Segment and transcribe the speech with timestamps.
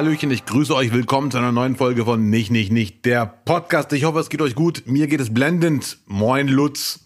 [0.00, 0.94] Hallöchen, ich grüße euch.
[0.94, 3.92] Willkommen zu einer neuen Folge von Nicht, Nicht, Nicht, der Podcast.
[3.92, 4.84] Ich hoffe, es geht euch gut.
[4.86, 5.98] Mir geht es blendend.
[6.06, 7.00] Moin, Lutz.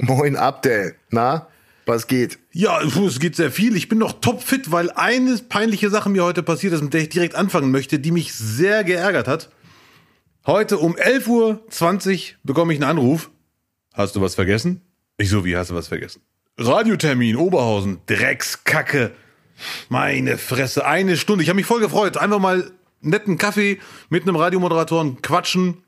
[0.00, 0.96] Moin, Abdel.
[1.08, 1.48] Na,
[1.86, 2.38] was geht?
[2.52, 3.74] Ja, es geht sehr viel.
[3.74, 7.08] Ich bin noch topfit, weil eine peinliche Sache mir heute passiert ist, mit der ich
[7.08, 9.48] direkt anfangen möchte, die mich sehr geärgert hat.
[10.46, 13.30] Heute um 11.20 Uhr bekomme ich einen Anruf.
[13.94, 14.82] Hast du was vergessen?
[15.16, 16.20] Ich so, wie hast du was vergessen?
[16.58, 19.12] Radiotermin, Oberhausen, Dreckskacke.
[19.88, 21.42] Meine Fresse, eine Stunde.
[21.42, 22.16] Ich habe mich voll gefreut.
[22.16, 22.70] Einfach mal
[23.00, 25.82] netten Kaffee mit einem Radiomoderatoren quatschen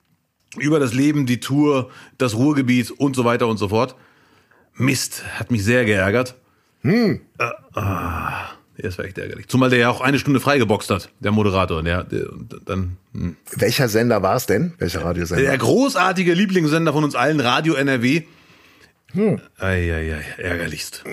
[0.57, 3.97] über das Leben, die Tour, das Ruhrgebiet und so weiter und so fort.
[4.75, 6.37] Mist, hat mich sehr geärgert.
[6.83, 7.21] Hm.
[7.39, 9.49] Äh, ah, das war echt ärgerlich.
[9.49, 11.83] Zumal der ja auch eine Stunde freigeboxt hat, der Moderator.
[11.83, 12.29] Der, der
[12.65, 12.97] dann.
[13.13, 13.37] Hm.
[13.57, 14.75] Welcher Sender war es denn?
[14.79, 15.45] Welcher Radiosender?
[15.45, 18.23] Der großartige Lieblingssender von uns allen, Radio NRW.
[19.13, 19.41] Hm.
[19.59, 21.05] Eieiei, ärgerlichst.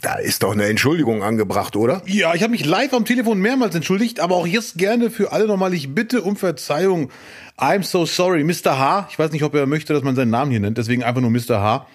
[0.00, 2.02] Da ist doch eine Entschuldigung angebracht, oder?
[2.06, 5.46] Ja, ich habe mich live am Telefon mehrmals entschuldigt, aber auch jetzt gerne für alle
[5.46, 5.74] nochmal.
[5.74, 7.10] Ich bitte um Verzeihung.
[7.58, 8.78] I'm so sorry, Mr.
[8.78, 9.08] H.
[9.10, 11.30] Ich weiß nicht, ob er möchte, dass man seinen Namen hier nennt, deswegen einfach nur
[11.30, 11.60] Mr.
[11.60, 11.86] H.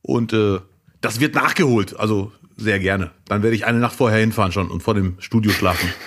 [0.00, 0.60] Und äh,
[1.02, 3.10] das wird nachgeholt, also sehr gerne.
[3.26, 5.92] Dann werde ich eine Nacht vorher hinfahren schon und vor dem Studio schlafen.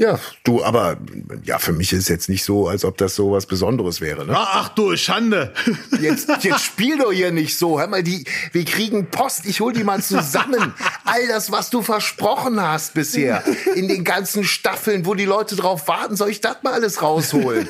[0.00, 0.96] Ja, du, aber
[1.44, 4.24] ja, für mich ist jetzt nicht so, als ob das so was Besonderes wäre.
[4.24, 4.32] Ne?
[4.34, 5.52] Ach du Schande!
[6.00, 7.78] Jetzt, jetzt spiel doch hier nicht so.
[7.78, 9.44] Hör mal, die, wir kriegen Post.
[9.44, 10.72] Ich hol die mal zusammen.
[11.04, 15.86] All das, was du versprochen hast bisher in den ganzen Staffeln, wo die Leute drauf
[15.86, 17.68] warten, soll ich das mal alles rausholen?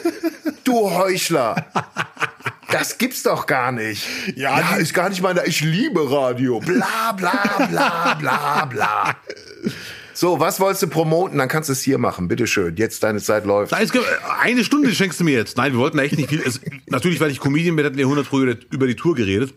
[0.63, 1.67] Du Heuchler!
[2.71, 4.07] Das gibt's doch gar nicht.
[4.37, 5.45] Ja, ja ist gar nicht meine.
[5.47, 6.61] Ich liebe Radio.
[6.61, 9.17] Bla bla bla bla bla.
[10.21, 11.39] So, was wolltest du promoten?
[11.39, 12.29] Dann kannst du es hier machen.
[12.29, 12.77] Bitteschön.
[12.77, 13.73] Jetzt deine Zeit läuft.
[13.73, 15.57] Eine Stunde schenkst du mir jetzt.
[15.57, 16.43] Nein, wir wollten echt nicht viel.
[16.45, 19.55] Es, natürlich, weil ich Comedian bin, hatten wir 100 Pro über die Tour geredet.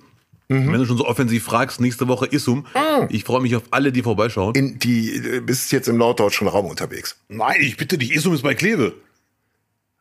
[0.48, 0.72] Mhm.
[0.72, 2.60] Wenn du schon so offensiv fragst, nächste Woche Isum.
[2.60, 3.10] Mhm.
[3.10, 4.56] Ich freue mich auf alle, die vorbeischauen.
[4.56, 7.18] In die, äh, bist jetzt im lautdeutschen Raum unterwegs.
[7.28, 8.94] Nein, ich bitte dich, Isum ist bei Kleve.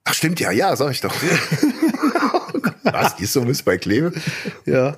[0.04, 1.12] Ach, stimmt ja, ja, sag ich doch.
[2.84, 3.18] Was?
[3.18, 4.12] Isum ist bei Kleve?
[4.64, 4.96] Ja.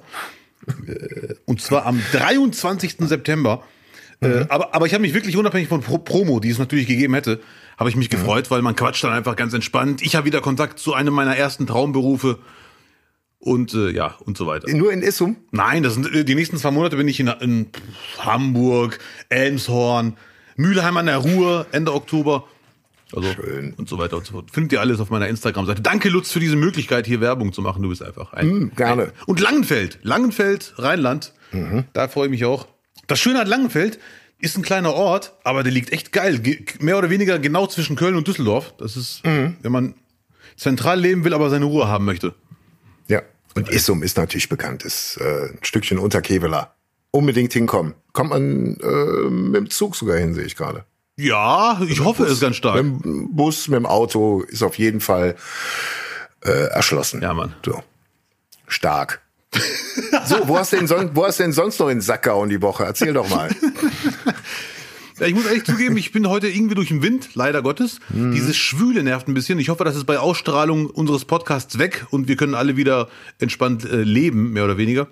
[1.47, 2.97] Und zwar am 23.
[2.99, 3.65] September
[4.21, 4.47] äh, mhm.
[4.49, 7.41] aber, aber ich habe mich wirklich unabhängig von Pro Promo, die es natürlich gegeben hätte,
[7.79, 8.17] habe ich mich mhm.
[8.17, 10.03] gefreut, weil man quatscht dann einfach ganz entspannt.
[10.03, 12.39] Ich habe wieder Kontakt zu einem meiner ersten Traumberufe
[13.39, 14.73] und äh, ja und so weiter.
[14.75, 15.37] Nur in Issum?
[15.51, 17.67] Nein, das sind äh, die nächsten zwei Monate bin ich in, in
[18.19, 18.99] Hamburg,
[19.29, 20.17] Elmshorn,
[20.57, 22.49] Mülheim an der Ruhr Ende Oktober.
[23.15, 23.75] Also Schön.
[23.77, 24.51] und so weiter und so fort.
[24.51, 25.83] Findet ihr alles auf meiner Instagram-Seite.
[25.83, 27.83] Danke, Lutz, für diese Möglichkeit, hier Werbung zu machen.
[27.83, 28.49] Du bist einfach ein.
[28.49, 29.03] Mm, gerne.
[29.05, 29.99] Ein, und Langenfeld.
[30.03, 31.33] Langenfeld, Rheinland.
[31.53, 31.85] Mhm.
[31.93, 32.67] Da freue ich mich auch.
[33.07, 33.99] Das Schöne an Langenfeld
[34.39, 36.41] ist ein kleiner Ort, aber der liegt echt geil.
[36.81, 38.75] Mehr oder weniger genau zwischen Köln und Düsseldorf.
[38.79, 39.57] Das ist, mhm.
[39.63, 39.95] wenn man
[40.57, 42.35] zentral leben will, aber seine Ruhe haben möchte.
[43.09, 43.23] Ja.
[43.55, 46.75] Und Issum ist natürlich bekannt, ist äh, ein Stückchen unter Kevela.
[47.11, 47.95] Unbedingt hinkommen.
[48.13, 50.85] Kommt man äh, mit dem Zug sogar hin, sehe ich gerade.
[51.17, 52.83] Ja, ich hoffe Bus, es ganz stark.
[52.83, 55.37] Mit dem Bus, mit dem Auto ist auf jeden Fall
[56.45, 57.23] äh, erschlossen.
[57.23, 57.55] Ja, Mann.
[57.65, 57.85] So.
[58.67, 59.23] Stark.
[60.27, 62.63] So, wo hast du denn, son wo hast denn sonst noch in Sack gehauen die
[62.63, 62.85] Woche?
[62.85, 63.51] Erzähl doch mal.
[65.21, 68.01] Ja, ich muss ehrlich zugeben, ich bin heute irgendwie durch den Wind, leider Gottes.
[68.09, 68.33] Mhm.
[68.33, 69.61] Dieses Schwüle nervt ein bisschen.
[69.61, 73.85] Ich hoffe, das ist bei Ausstrahlung unseres Podcasts weg und wir können alle wieder entspannt
[73.85, 75.07] äh, leben, mehr oder weniger.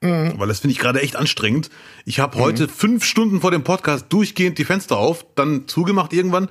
[0.00, 0.34] Mhm.
[0.36, 1.70] Weil das finde ich gerade echt anstrengend.
[2.04, 2.70] Ich habe heute mhm.
[2.70, 6.48] fünf Stunden vor dem Podcast durchgehend die Fenster auf, dann zugemacht irgendwann,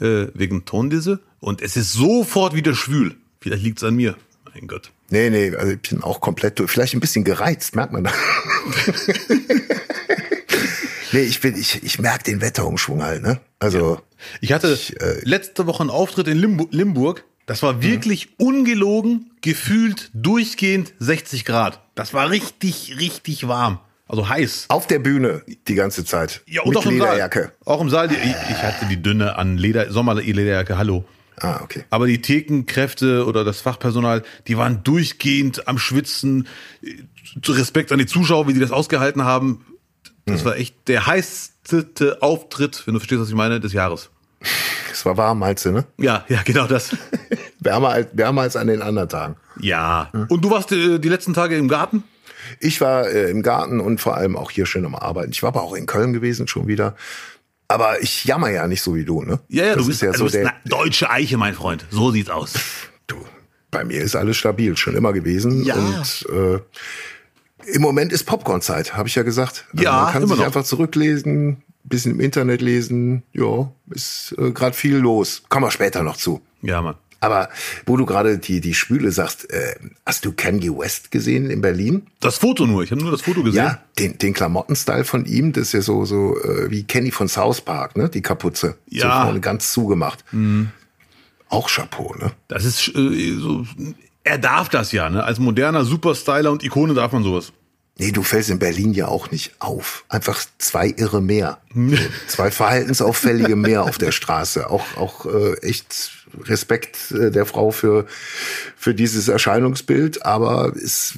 [0.00, 1.20] äh, wegen Tondisse.
[1.40, 3.16] Und es ist sofort wieder schwül.
[3.40, 4.16] Vielleicht liegt es an mir.
[4.54, 4.92] Mein Gott.
[5.10, 8.12] Nee, nee, also ich bin auch komplett, vielleicht ein bisschen gereizt, merkt man da.
[11.12, 13.40] nee, ich bin, ich, ich merke den Wetterumschwung halt, ne?
[13.58, 13.94] Also.
[13.94, 14.02] Ja.
[14.40, 16.72] Ich hatte ich, äh, letzte Woche einen Auftritt in Limburg.
[16.72, 17.24] Limburg.
[17.46, 18.46] Das war wirklich mhm.
[18.46, 21.80] ungelogen, gefühlt durchgehend 60 Grad.
[21.94, 23.80] Das war richtig, richtig warm.
[24.08, 24.66] Also heiß.
[24.68, 26.42] Auf der Bühne die ganze Zeit.
[26.46, 27.40] Ja, und mit auch im Lederjacke.
[27.40, 27.52] Saal.
[27.64, 28.10] Auch im Saal.
[28.12, 31.04] Ich, ich hatte die dünne an Leder, Sommerlederjacke, hallo.
[31.40, 31.84] Ah, okay.
[31.90, 36.46] Aber die Thekenkräfte oder das Fachpersonal, die waren durchgehend am Schwitzen.
[37.46, 39.64] Respekt an die Zuschauer, wie die das ausgehalten haben.
[40.26, 40.46] Das mhm.
[40.46, 44.10] war echt der heißeste Auftritt, wenn du verstehst, was ich meine, des Jahres.
[44.92, 45.84] Es war warm, meinst du, ne?
[45.98, 46.96] Ja, ja, genau das.
[47.60, 49.36] wärmer, als, wärmer als an den anderen Tagen.
[49.58, 50.10] Ja.
[50.12, 50.26] Mhm.
[50.28, 52.04] Und du warst äh, die letzten Tage im Garten?
[52.60, 55.32] Ich war äh, im Garten und vor allem auch hier schön am Arbeiten.
[55.32, 56.94] Ich war aber auch in Köln gewesen schon wieder.
[57.74, 59.40] Aber ich jammer ja nicht so wie du, ne?
[59.48, 61.84] Ja, ja, das du bist ja so bist der eine deutsche Eiche, mein Freund.
[61.90, 62.54] So sieht's aus.
[63.08, 63.16] Du,
[63.72, 65.64] bei mir ist alles stabil, schon immer gewesen.
[65.64, 65.74] Ja.
[65.74, 66.60] Und äh,
[67.72, 69.64] im Moment ist Popcorn-Zeit, habe ich ja gesagt.
[69.72, 70.44] Also ja, man kann sich noch.
[70.44, 73.24] einfach zurücklesen, bisschen im Internet lesen.
[73.32, 75.42] Ja, ist äh, gerade viel los.
[75.48, 76.42] Kommen wir später noch zu.
[76.62, 76.94] Ja, Mann.
[77.24, 77.48] Aber
[77.86, 82.06] wo du gerade die, die Spüle sagst, äh, hast du Kanye West gesehen in Berlin?
[82.20, 83.64] Das Foto nur, ich habe nur das Foto gesehen.
[83.64, 87.28] Ja, den, den Klamottenstyle von ihm, das ist ja so, so äh, wie Kenny von
[87.28, 88.10] South Park, ne?
[88.10, 88.76] Die Kapuze.
[88.88, 89.02] Ja.
[89.02, 90.24] So vorne ganz zugemacht.
[91.48, 92.32] Auch Chapeau, ne?
[92.48, 93.64] Das ist äh, so,
[94.22, 95.24] er darf das ja, ne?
[95.24, 97.52] Als moderner Superstyler und Ikone darf man sowas.
[97.96, 100.04] Nee, du fällst in Berlin ja auch nicht auf.
[100.08, 101.58] Einfach zwei Irre mehr.
[101.74, 104.68] So, zwei Verhaltensauffällige mehr auf der Straße.
[104.68, 108.06] Auch, auch äh, echt Respekt äh, der Frau für,
[108.76, 110.24] für dieses Erscheinungsbild.
[110.24, 111.14] Aber ist,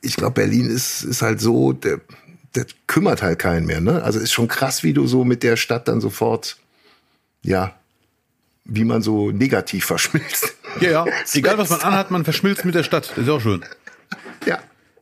[0.00, 2.00] ich glaube, Berlin ist, ist halt so, der,
[2.54, 3.80] der kümmert halt keinen mehr.
[3.80, 4.02] Ne?
[4.02, 6.56] Also ist schon krass, wie du so mit der Stadt dann sofort,
[7.42, 7.74] ja,
[8.64, 10.54] wie man so negativ verschmilzt.
[10.80, 11.06] Ja, ja.
[11.32, 13.10] Egal was man anhat, man verschmilzt mit der Stadt.
[13.10, 13.64] Das ist auch schön.
[14.46, 14.58] Ja.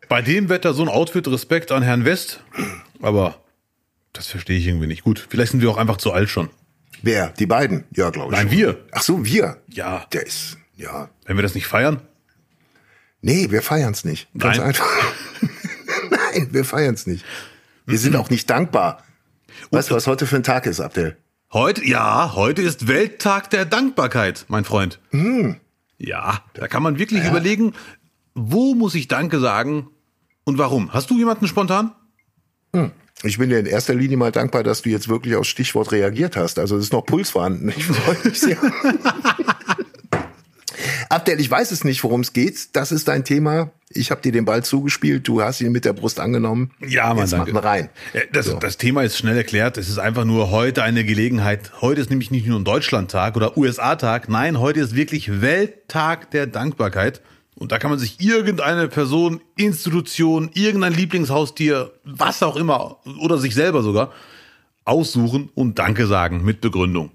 [0.08, 2.40] Bei dem Wetter so ein Outfit, Respekt an Herrn West.
[3.00, 3.40] Aber
[4.12, 5.04] das verstehe ich irgendwie nicht.
[5.04, 6.50] Gut, vielleicht sind wir auch einfach zu alt schon.
[7.02, 7.28] Wer?
[7.38, 7.84] Die beiden?
[7.94, 8.38] Ja, glaube ich.
[8.38, 8.58] Nein, schon.
[8.58, 8.84] wir.
[8.92, 9.62] Ach so, wir.
[9.68, 10.06] Ja.
[10.12, 12.02] Der ist, ja, Wenn wir das nicht feiern?
[13.22, 14.28] Nee, wir feiern's nicht.
[14.36, 14.68] Ganz Nein.
[14.68, 14.86] einfach.
[16.10, 17.24] Nein, wir feiern's nicht.
[17.86, 19.02] Wir sind auch nicht dankbar.
[19.70, 21.16] Weißt du, was heute für ein Tag ist, Abdel?
[21.52, 25.00] Heute, ja, heute ist Welttag der Dankbarkeit, mein Freund.
[25.98, 27.74] Ja, da kann man wirklich überlegen,
[28.34, 29.88] wo muss ich Danke sagen
[30.44, 30.92] und warum?
[30.92, 31.92] Hast du jemanden spontan?
[33.22, 36.36] Ich bin dir in erster Linie mal dankbar, dass du jetzt wirklich aufs Stichwort reagiert
[36.36, 36.58] hast.
[36.58, 37.68] Also es ist noch Puls vorhanden.
[37.76, 38.56] Ich freue mich sehr.
[41.08, 42.76] Abdel, ich weiß es nicht, worum es geht.
[42.76, 43.72] Das ist dein Thema.
[43.88, 45.26] Ich habe dir den Ball zugespielt.
[45.26, 46.70] Du hast ihn mit der Brust angenommen.
[46.86, 47.88] Ja, machen wir rein.
[48.14, 48.58] Ja, Das, So.
[48.58, 49.76] das Thema ist schnell erklärt.
[49.76, 51.72] Es ist einfach nur heute eine Gelegenheit.
[51.80, 54.28] Heute ist nämlich nicht nur ein Deutschlandtag oder USA-Tag.
[54.28, 57.20] Nein, heute ist wirklich Welttag der Dankbarkeit.
[57.60, 63.54] Und da kann man sich irgendeine Person, Institution, irgendein Lieblingshaustier, was auch immer, oder sich
[63.54, 64.12] selber sogar,
[64.86, 67.10] aussuchen und Danke sagen mit Begründung.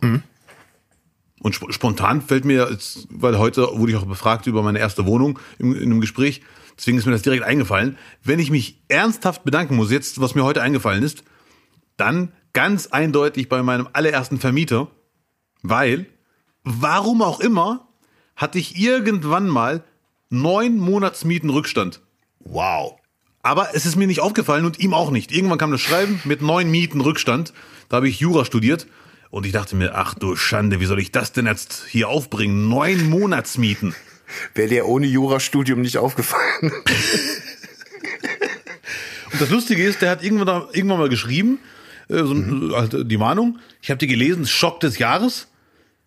[1.42, 5.08] Und sp spontan fällt mir, jetzt, weil heute wurde ich auch befragt über meine erste
[5.08, 6.44] Wohnung im, in einem Gespräch,
[6.78, 7.98] deswegen ist mir das direkt eingefallen.
[8.24, 11.24] Wenn ich mich ernsthaft bedanken muss, jetzt, was mir heute eingefallen ist,
[11.98, 14.90] dann ganz eindeutig bei meinem allerersten Vermieter,
[15.64, 16.06] weil,
[16.64, 17.88] warum auch immer,
[18.36, 19.84] hatte ich irgendwann mal
[20.42, 22.02] neun Monatsmieten Rückstand.
[22.40, 22.96] Wow.
[23.42, 25.32] Aber es ist mir nicht aufgefallen und ihm auch nicht.
[25.32, 27.54] Irgendwann kam das Schreiben mit neun Mieten Rückstand.
[27.90, 28.88] Da habe ich Jura studiert
[29.30, 32.68] und ich dachte mir, ach du Schande, wie soll ich das denn jetzt hier aufbringen?
[32.70, 33.94] Neun Monatsmieten.
[34.56, 36.72] Wäre dir ohne Jurastudium nicht aufgefallen?
[39.32, 41.60] Und das Lustige ist, der hat irgendwann, da, irgendwann mal geschrieben,
[42.08, 42.72] äh, so, Mhm.
[42.72, 43.60] äh, halt, die Mahnung.
[43.82, 45.48] Ich habe die gelesen, Schock des Jahres.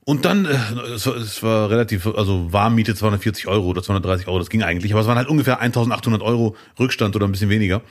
[0.08, 0.54] Und dann, äh,
[0.94, 4.92] es, war, es war relativ, also Warmmiete 240 Euro oder 230 Euro, das ging eigentlich.
[4.92, 7.82] Aber es waren halt ungefähr 1800 Euro Rückstand oder ein bisschen weniger.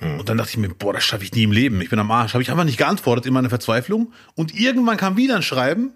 [0.00, 1.80] Und dann dachte ich mir, boah, das schaffe ich nie im Leben.
[1.80, 2.34] Ich bin am Arsch.
[2.34, 4.12] Habe ich einfach nicht geantwortet in meiner Verzweiflung.
[4.34, 5.92] Und irgendwann kam wieder ein Schreiben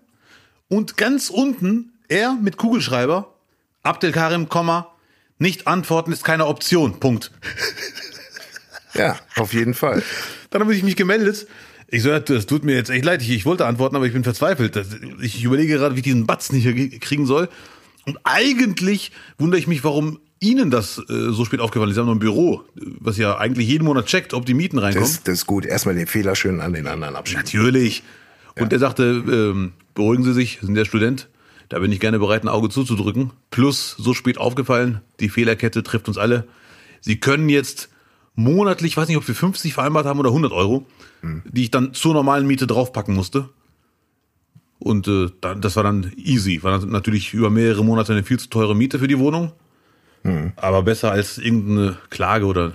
[0.69, 3.35] und ganz unten er mit Kugelschreiber,
[3.83, 4.95] Abdelkarim, Komma,
[5.39, 7.01] nicht antworten ist keine Option.
[7.01, 7.33] Punkt.
[8.95, 10.05] Ja, auf jeden Fall.
[10.51, 11.49] Dann habe ich mich gemeldet.
[11.91, 13.23] Ich so, das tut mir jetzt echt leid.
[13.23, 14.79] Ich, ich wollte antworten, aber ich bin verzweifelt.
[15.23, 17.49] Ich überlege gerade, wie ich diesen Batzen hier ge- kriegen soll.
[18.05, 21.95] Und eigentlich wundere ich mich, warum Ihnen das äh, so spät aufgefallen ist.
[21.97, 22.63] Sie haben noch ein Büro,
[23.01, 25.09] was ja eigentlich jeden Monat checkt, ob die Mieten reinkommen.
[25.09, 25.65] Das, das ist gut.
[25.67, 27.43] Erstmal den Fehler schön an den anderen abschieben.
[27.43, 28.03] Natürlich.
[28.59, 31.29] Und er sagte, ähm, beruhigen Sie sich, Sie sind der Student.
[31.71, 33.31] Da bin ich gerne bereit, ein Auge zuzudrücken.
[33.51, 36.45] Plus, so spät aufgefallen, die Fehlerkette trifft uns alle.
[37.01, 37.89] Sie können jetzt
[38.39, 40.87] monatlich, ich weiß nicht, ob wir 50 vereinbart haben oder 100 Euro,
[41.45, 43.51] die ich dann zur normalen Miete draufpacken musste.
[44.79, 45.27] Und äh,
[45.61, 46.63] das war dann easy.
[46.63, 49.53] War dann natürlich über mehrere Monate eine viel zu teure Miete für die Wohnung.
[50.57, 52.75] Aber besser als irgendeine Klage oder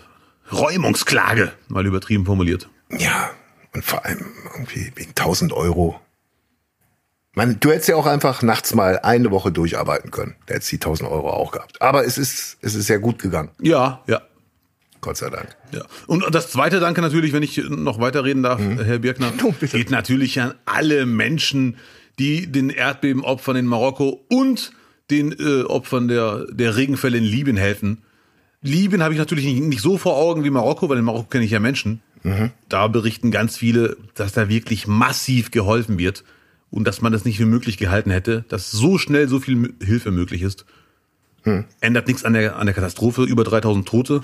[0.52, 2.70] Räumungsklage, mal übertrieben formuliert.
[2.90, 3.32] Ja,
[3.74, 6.00] und vor allem irgendwie wegen 1000 Euro.
[7.36, 10.36] Man, du hättest ja auch einfach nachts mal eine Woche durcharbeiten können.
[10.46, 11.82] Da hättest du die 1000 Euro auch gehabt.
[11.82, 13.50] Aber es ist, es ist sehr gut gegangen.
[13.60, 14.22] Ja, ja.
[15.04, 15.56] Gott sei Dank.
[15.72, 15.84] Ja.
[16.08, 19.78] Und das zweite Danke natürlich, wenn ich noch weiterreden darf, Herr Birkner, bitte.
[19.78, 21.78] geht natürlich an alle Menschen,
[22.18, 24.72] die den Erdbebenopfern in Marokko und
[25.12, 28.02] den äh, Opfern der, der Regenfälle in Libyen helfen.
[28.62, 31.44] Libyen habe ich natürlich nicht, nicht so vor Augen wie Marokko, weil in Marokko kenne
[31.46, 32.02] ich ja Menschen.
[32.70, 36.24] Da berichten ganz viele, dass da wirklich massiv geholfen wird
[36.72, 40.12] und dass man das nicht für möglich gehalten hätte, dass so schnell so viel Hilfe
[40.12, 40.66] möglich ist.
[41.82, 44.22] Ändert nichts an der, an der Katastrophe, über 3000 Tote.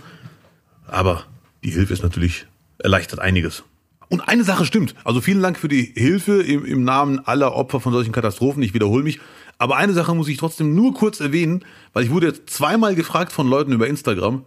[0.91, 1.25] Aber
[1.63, 3.63] die Hilfe ist natürlich erleichtert einiges.
[4.09, 4.95] Und eine Sache stimmt.
[5.03, 8.63] Also vielen Dank für die Hilfe im, im Namen aller Opfer von solchen Katastrophen.
[8.63, 9.19] Ich wiederhole mich.
[9.59, 13.31] Aber eine Sache muss ich trotzdem nur kurz erwähnen, weil ich wurde jetzt zweimal gefragt
[13.31, 14.45] von Leuten über Instagram.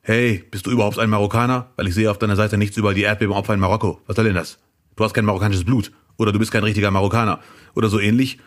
[0.00, 1.70] Hey, bist du überhaupt ein Marokkaner?
[1.76, 4.00] Weil ich sehe auf deiner Seite nichts über die Erdbebenopfer in Marokko.
[4.06, 4.58] Was soll denn das?
[4.96, 5.92] Du hast kein marokkanisches Blut.
[6.16, 7.40] Oder du bist kein richtiger Marokkaner.
[7.74, 8.38] Oder so ähnlich.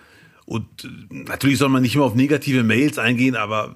[0.46, 3.76] Und äh, natürlich soll man nicht immer auf negative Mails eingehen, aber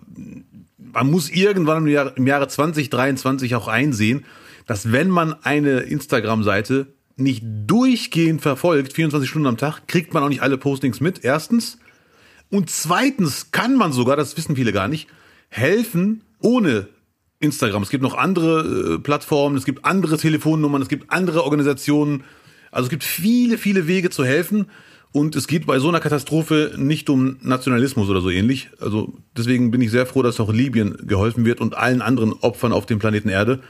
[0.93, 4.25] man muss irgendwann im Jahre, im Jahre 2023 auch einsehen,
[4.65, 10.29] dass wenn man eine Instagram-Seite nicht durchgehend verfolgt, 24 Stunden am Tag, kriegt man auch
[10.29, 11.23] nicht alle Postings mit.
[11.23, 11.79] Erstens.
[12.49, 15.07] Und zweitens kann man sogar, das wissen viele gar nicht,
[15.49, 16.87] helfen ohne
[17.39, 17.83] Instagram.
[17.83, 22.23] Es gibt noch andere äh, Plattformen, es gibt andere Telefonnummern, es gibt andere Organisationen.
[22.71, 24.67] Also es gibt viele, viele Wege zu helfen.
[25.11, 28.69] Und es geht bei so einer Katastrophe nicht um Nationalismus oder so ähnlich.
[28.79, 32.71] Also deswegen bin ich sehr froh, dass auch Libyen geholfen wird und allen anderen Opfern
[32.71, 33.61] auf dem Planeten Erde,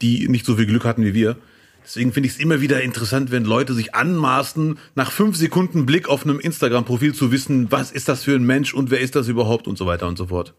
[0.00, 1.36] die nicht so viel Glück hatten wie wir.
[1.84, 6.08] Deswegen finde ich es immer wieder interessant, wenn Leute sich anmaßen, nach fünf Sekunden Blick
[6.08, 9.28] auf einem Instagram-Profil zu wissen, was ist das für ein Mensch und wer ist das
[9.28, 10.54] überhaupt und so weiter und so fort.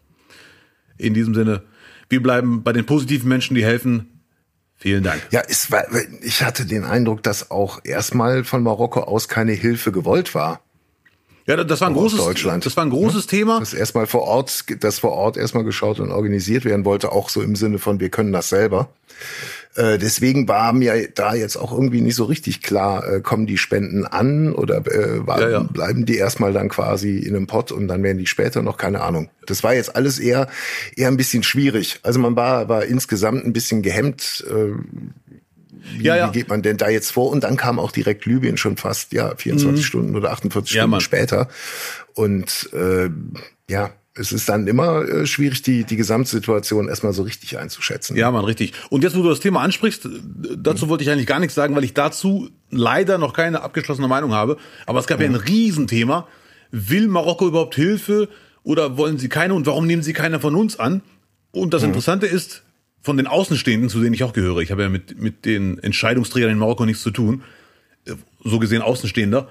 [0.96, 1.64] In diesem Sinne,
[2.08, 4.17] wir bleiben bei den positiven Menschen, die helfen.
[4.78, 5.20] Vielen Dank.
[5.32, 5.84] Ja, es war,
[6.22, 10.60] ich hatte den Eindruck, dass auch erstmal von Marokko aus keine Hilfe gewollt war.
[11.46, 12.66] Ja, das war ein großes, Deutschland.
[12.66, 13.58] das war ein großes ja, Thema.
[13.58, 17.40] Das erstmal vor Ort, das vor Ort erstmal geschaut und organisiert werden wollte, auch so
[17.40, 18.90] im Sinne von, wir können das selber.
[19.78, 23.58] Äh, deswegen war mir da jetzt auch irgendwie nicht so richtig klar, äh, kommen die
[23.58, 25.60] Spenden an oder äh, war, ja, ja.
[25.60, 29.02] bleiben die erstmal dann quasi in einem Pott und dann werden die später noch, keine
[29.02, 29.30] Ahnung.
[29.46, 30.48] Das war jetzt alles eher,
[30.96, 32.00] eher ein bisschen schwierig.
[32.02, 34.44] Also man war, war insgesamt ein bisschen gehemmt.
[34.50, 34.72] Äh,
[35.96, 36.28] wie, ja, ja.
[36.28, 37.30] wie geht man denn da jetzt vor?
[37.30, 39.86] Und dann kam auch direkt Libyen schon fast, ja, 24 mhm.
[39.86, 41.48] Stunden oder 48 Stunden ja, später.
[42.14, 43.10] Und äh,
[43.70, 48.16] ja, es ist dann immer äh, schwierig, die, die Gesamtsituation erstmal so richtig einzuschätzen.
[48.16, 48.72] Ja, man, richtig.
[48.90, 50.08] Und jetzt, wo du das Thema ansprichst,
[50.56, 50.90] dazu mhm.
[50.90, 54.56] wollte ich eigentlich gar nichts sagen, weil ich dazu leider noch keine abgeschlossene Meinung habe.
[54.86, 55.24] Aber es gab mhm.
[55.24, 56.26] ja ein Riesenthema.
[56.70, 58.28] Will Marokko überhaupt Hilfe
[58.62, 61.02] oder wollen sie keine und warum nehmen sie keiner von uns an?
[61.50, 61.88] Und das mhm.
[61.88, 62.62] Interessante ist,
[63.00, 66.50] von den Außenstehenden, zu denen ich auch gehöre, ich habe ja mit, mit den Entscheidungsträgern
[66.50, 67.42] in Marokko nichts zu tun,
[68.44, 69.48] so gesehen Außenstehender,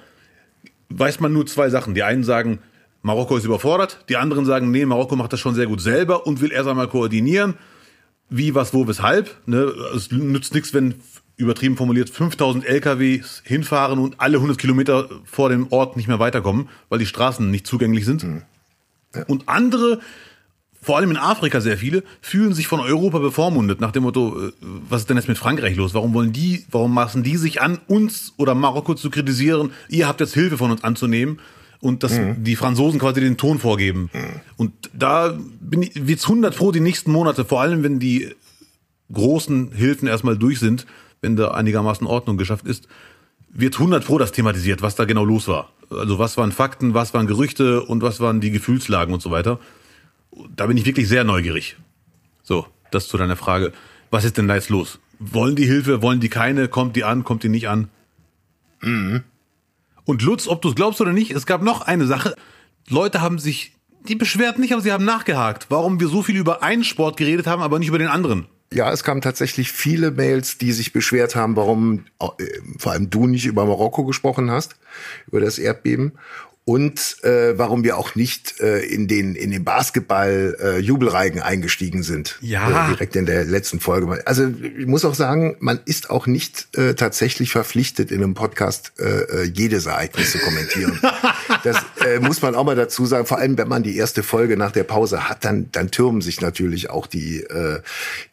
[0.89, 1.95] weiß man nur zwei Sachen.
[1.95, 2.59] Die einen sagen,
[3.07, 4.03] Marokko ist überfordert.
[4.09, 6.89] Die anderen sagen, nee, Marokko macht das schon sehr gut selber und will erst einmal
[6.89, 7.55] koordinieren.
[8.29, 9.33] Wie, was, wo, weshalb.
[9.47, 9.71] Ne?
[9.95, 10.95] Es nützt nichts, wenn
[11.37, 16.67] übertrieben formuliert 5000 LKWs hinfahren und alle 100 Kilometer vor dem Ort nicht mehr weiterkommen,
[16.89, 18.23] weil die Straßen nicht zugänglich sind.
[18.23, 18.41] Mhm.
[19.15, 19.23] Ja.
[19.27, 20.01] Und andere,
[20.81, 24.51] vor allem in Afrika sehr viele, fühlen sich von Europa bevormundet nach dem Motto, äh,
[24.61, 25.93] was ist denn jetzt mit Frankreich los?
[25.93, 29.71] Warum wollen die, warum maßen die sich an, uns oder Marokko zu kritisieren?
[29.87, 31.39] Ihr habt jetzt Hilfe von uns anzunehmen
[31.79, 32.43] und dass mhm.
[32.43, 34.09] die Franzosen quasi den Ton vorgeben.
[34.13, 34.41] Mhm.
[34.57, 38.33] Und da wird es 100 pro die nächsten Monate, vor allem wenn die
[39.11, 40.85] großen Hilfen erstmal durch sind,
[41.21, 42.87] wenn da einigermaßen Ordnung geschafft ist,
[43.49, 45.71] wird 100 pro das thematisiert, was da genau los war.
[45.89, 49.59] Also was waren Fakten, was waren Gerüchte und was waren die Gefühlslagen und so weiter.
[50.55, 51.77] Da bin ich wirklich sehr neugierig.
[52.43, 53.71] So, das zu deiner Frage.
[54.11, 54.99] Was ist denn da jetzt los?
[55.19, 56.67] Wollen die Hilfe, wollen die keine?
[56.67, 57.89] Kommt die an, kommt die nicht an?
[58.81, 59.23] Mhm.
[60.07, 62.33] Und Lutz, ob du es glaubst oder nicht, es gab noch eine Sache.
[62.87, 63.73] Leute haben sich,
[64.07, 67.45] die beschwert nicht, aber sie haben nachgehakt, warum wir so viel über einen Sport geredet
[67.45, 68.47] haben, aber nicht über den anderen.
[68.71, 72.45] Ja, es kamen tatsächlich viele Mails, die sich beschwert haben, warum äh,
[72.77, 74.77] vor allem du nicht über Marokko gesprochen hast,
[75.27, 76.13] über das Erdbeben
[76.67, 82.03] und äh, warum wir auch nicht äh, in den in den Basketball äh, Jubelreigen eingestiegen
[82.03, 82.37] sind.
[82.41, 82.87] Ja.
[82.87, 84.21] Äh, direkt in der letzten Folge.
[84.27, 88.91] Also ich muss auch sagen, man ist auch nicht äh, tatsächlich verpflichtet in einem Podcast
[88.99, 90.99] äh, äh jedes Ereignis zu kommentieren.
[91.63, 93.25] das äh, muss man auch mal dazu sagen.
[93.25, 96.41] Vor allem, wenn man die erste Folge nach der Pause hat, dann dann türmen sich
[96.41, 97.79] natürlich auch die äh,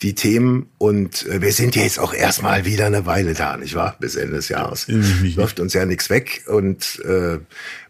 [0.03, 3.95] die Themen und äh, wir sind jetzt auch erstmal wieder eine Weile da, nicht wahr?
[4.01, 4.89] Bis Ende des Jahres
[5.37, 7.39] läuft uns ja nichts weg und äh,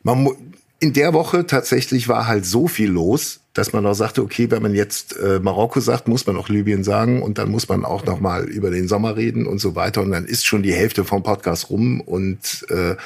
[0.04, 0.28] man
[0.78, 4.62] in der Woche tatsächlich war halt so viel los, dass man auch sagte, okay, wenn
[4.62, 8.04] man jetzt äh, Marokko sagt, muss man auch Libyen sagen und dann muss man auch
[8.04, 11.04] noch mal über den Sommer reden und so weiter und dann ist schon die Hälfte
[11.04, 12.96] vom Podcast rum und äh,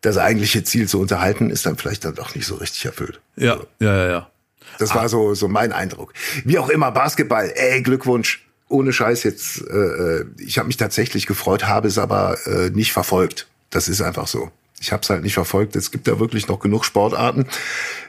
[0.00, 3.20] das eigentliche Ziel zu unterhalten ist dann vielleicht dann doch nicht so richtig erfüllt.
[3.36, 4.30] Ja, ja, ja, ja.
[4.78, 4.94] Das ah.
[4.96, 6.14] war so so mein Eindruck.
[6.44, 9.62] Wie auch immer Basketball, ey Glückwunsch, ohne Scheiß jetzt.
[9.68, 13.48] Äh, äh ich habe mich tatsächlich gefreut, habe es aber äh, nicht verfolgt.
[13.70, 14.50] Das ist einfach so.
[14.82, 15.76] Ich habe es halt nicht verfolgt.
[15.76, 17.46] Es gibt ja wirklich noch genug Sportarten,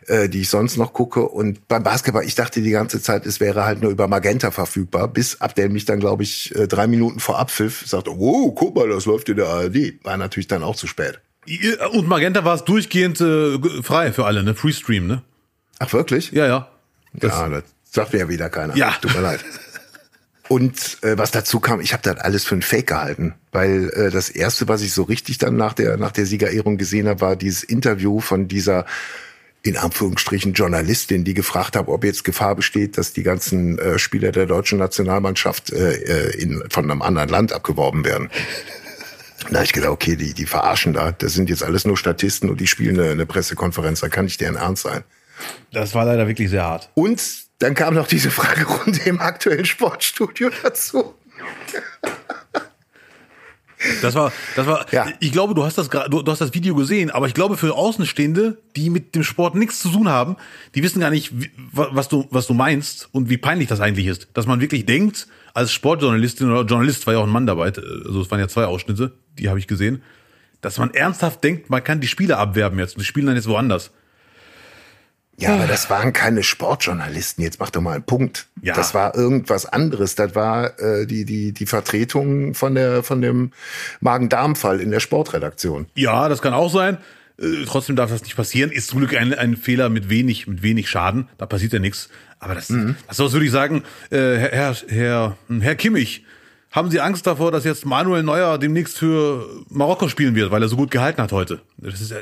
[0.08, 1.22] äh, die ich sonst noch gucke.
[1.22, 5.08] Und beim Basketball, ich dachte die ganze Zeit, es wäre halt nur über Magenta verfügbar,
[5.08, 8.76] bis ab der mich dann, glaube ich, äh, drei Minuten vor Abpfiff sagte, wow, guck
[8.76, 10.04] mal, das läuft in der ARD.
[10.04, 11.20] War natürlich dann auch zu spät.
[11.92, 14.56] Und Magenta war es durchgehend äh, frei für alle, ne?
[14.56, 15.22] Freestream, ne?
[15.78, 16.32] Ach, wirklich?
[16.32, 16.70] Ja, ja.
[17.14, 18.76] Das ja, das sagt mir ja wieder keiner.
[18.76, 18.96] Ja.
[19.00, 19.46] Tut mir leid.
[20.50, 24.12] Und äh, was dazu kam, ich habe das alles für ein Fake gehalten, weil äh,
[24.12, 27.36] das erste, was ich so richtig dann nach der nach der Siegerehrung gesehen habe, war
[27.36, 28.86] dieses Interview von dieser
[29.66, 34.34] in Anführungsstrichen Journalistin, die gefragt hat, ob jetzt Gefahr besteht, dass die ganzen äh, Spieler
[34.34, 38.30] der deutschen Nationalmannschaft äh, äh in, von einem anderen Land abgeworben werden.
[39.50, 41.14] Da habe ich gedacht, okay, die, die verarschen da.
[41.14, 44.02] Das sind jetzt alles nur Statisten und die spielen eine, eine Pressekonferenz.
[44.02, 45.04] Da kann nicht deren Ernst sein.
[45.72, 46.90] Das war leider wirklich sehr hart.
[46.94, 47.22] Und
[47.60, 51.16] dann kam noch diese Fragerunde im aktuellen Sportstudio dazu.
[54.02, 55.08] Das war, das war, Ja.
[55.20, 57.74] ich glaube, du hast das, du, du hast das Video gesehen, aber ich glaube für
[57.76, 60.38] Außenstehende, die mit dem Sport nichts zu tun haben,
[60.74, 64.08] die wissen gar nicht, wie, was du, was du meinst und wie peinlich das eigentlich
[64.08, 64.30] ist.
[64.36, 68.22] Dass man wirklich denkt, als Sportjournalistin oder Journalist war ja auch ein Mann dabei, also
[68.22, 70.02] es waren ja zwei Ausschnitte, die habe ich gesehen,
[70.62, 73.50] dass man ernsthaft denkt, man kann die Spieler abwerben jetzt und die spielen dann jetzt
[73.50, 73.92] woanders.
[75.38, 77.44] Ja, aber das waren keine Sportjournalisten.
[77.44, 78.48] Jetzt mach doch mal einen Punkt.
[78.62, 78.76] Ja.
[78.76, 80.16] Das war irgendwas anderes.
[80.16, 83.52] Das war äh, die, die, die Vertretung von, der, von dem
[84.00, 85.88] Magen-Darm-Fall in der Sportredaktion.
[85.96, 86.98] Ja, das kann auch sein.
[87.40, 88.72] Äh, trotzdem darf das nicht passieren.
[88.72, 91.30] Ist zum Glück ein, ein Fehler mit wenig, mit wenig Schaden.
[91.38, 92.10] Da passiert ja nichts.
[92.40, 96.26] Aber das, das was würde ich sagen, äh, Herr, Herr, Herr, Herr Kimmich,
[96.72, 100.68] haben Sie Angst davor, dass jetzt Manuel Neuer demnächst für Marokko spielen wird, weil er
[100.68, 101.62] so gut gehalten hat heute?
[101.78, 102.18] Das ist ja,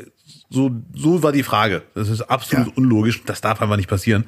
[0.52, 1.82] so, so war die Frage.
[1.96, 2.74] Das ist absolut Ja.
[2.76, 3.24] unlogisch.
[3.26, 4.26] Das darf einfach nicht passieren.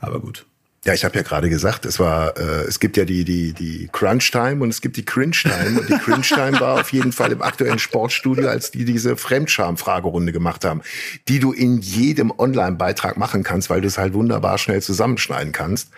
[0.00, 0.46] Aber gut.
[0.84, 3.88] Ja, ich habe ja gerade gesagt, es war, äh, es gibt ja die die die
[3.92, 7.12] Crunch Time und es gibt die Cringe Time und die Cringe Time war auf jeden
[7.12, 10.80] Fall im aktuellen Sportstudio, als die diese Fremdscham-Fragerunde gemacht haben,
[11.28, 15.90] die du in jedem Online-Beitrag machen kannst, weil du es halt wunderbar schnell zusammenschneiden kannst.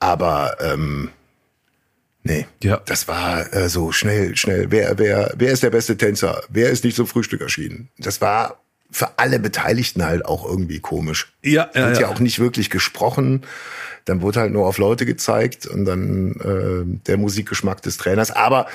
[0.00, 1.10] Aber ähm,
[2.24, 2.80] nee, Ja.
[2.86, 4.66] das war äh, so schnell, schnell.
[4.70, 6.42] Wer wer wer ist der beste Tänzer?
[6.48, 7.88] Wer ist nicht zum Frühstück erschienen?
[7.98, 8.58] Das war
[8.90, 12.08] für alle Beteiligten halt auch irgendwie komisch Ja, ja, wird ja, ja.
[12.08, 13.42] auch nicht wirklich gesprochen.
[14.04, 18.30] Dann wurde halt nur auf Leute gezeigt und dann äh, der Musikgeschmack des Trainers.
[18.32, 18.66] Aber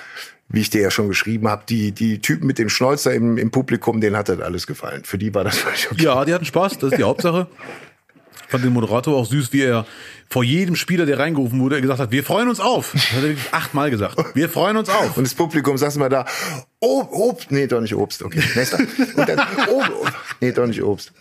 [0.50, 3.52] wie ich dir ja schon geschrieben habe, die, die Typen mit dem Schnäuzer im, im
[3.52, 5.04] Publikum, denen hat das alles gefallen.
[5.04, 6.04] Für die war das völlig okay.
[6.04, 7.48] Ja, die hatten Spaß, das ist die Hauptsache.
[8.50, 9.86] Fand den Moderator auch süß, wie er
[10.30, 12.92] vor jedem Spieler, der reingerufen wurde, gesagt hat, wir freuen uns auf.
[12.94, 14.16] Das hat er wirklich achtmal gesagt.
[14.36, 15.18] Wir freuen uns auf.
[15.18, 16.26] Und das Publikum saß immer da,
[16.80, 18.78] Ob, Obst, nee, doch nicht Obst, okay, nächster.
[18.80, 20.12] Und dann, Ob,
[20.42, 21.12] nee, doch nicht Obst.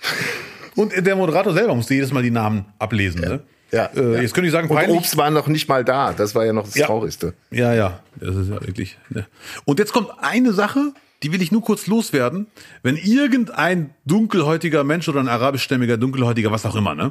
[0.74, 3.20] Und der Moderator selber musste jedes Mal die Namen ablesen.
[3.22, 3.40] Ne?
[3.72, 4.20] Ja, Äh, ja.
[4.20, 4.96] Jetzt könnte ich sagen, Und peinlich.
[4.96, 6.86] Obst war noch nicht mal da, das war ja noch das Ja.
[6.86, 7.34] Traurigste.
[7.50, 8.98] Ja, ja, das ist ja wirklich.
[9.08, 9.26] Ne.
[9.64, 10.92] Und jetzt kommt eine Sache,
[11.26, 12.46] die will ich nur kurz loswerden.
[12.84, 17.10] Wenn irgendein dunkelhäutiger Mensch oder ein arabischstämmiger dunkelhäutiger, was auch immer, ne,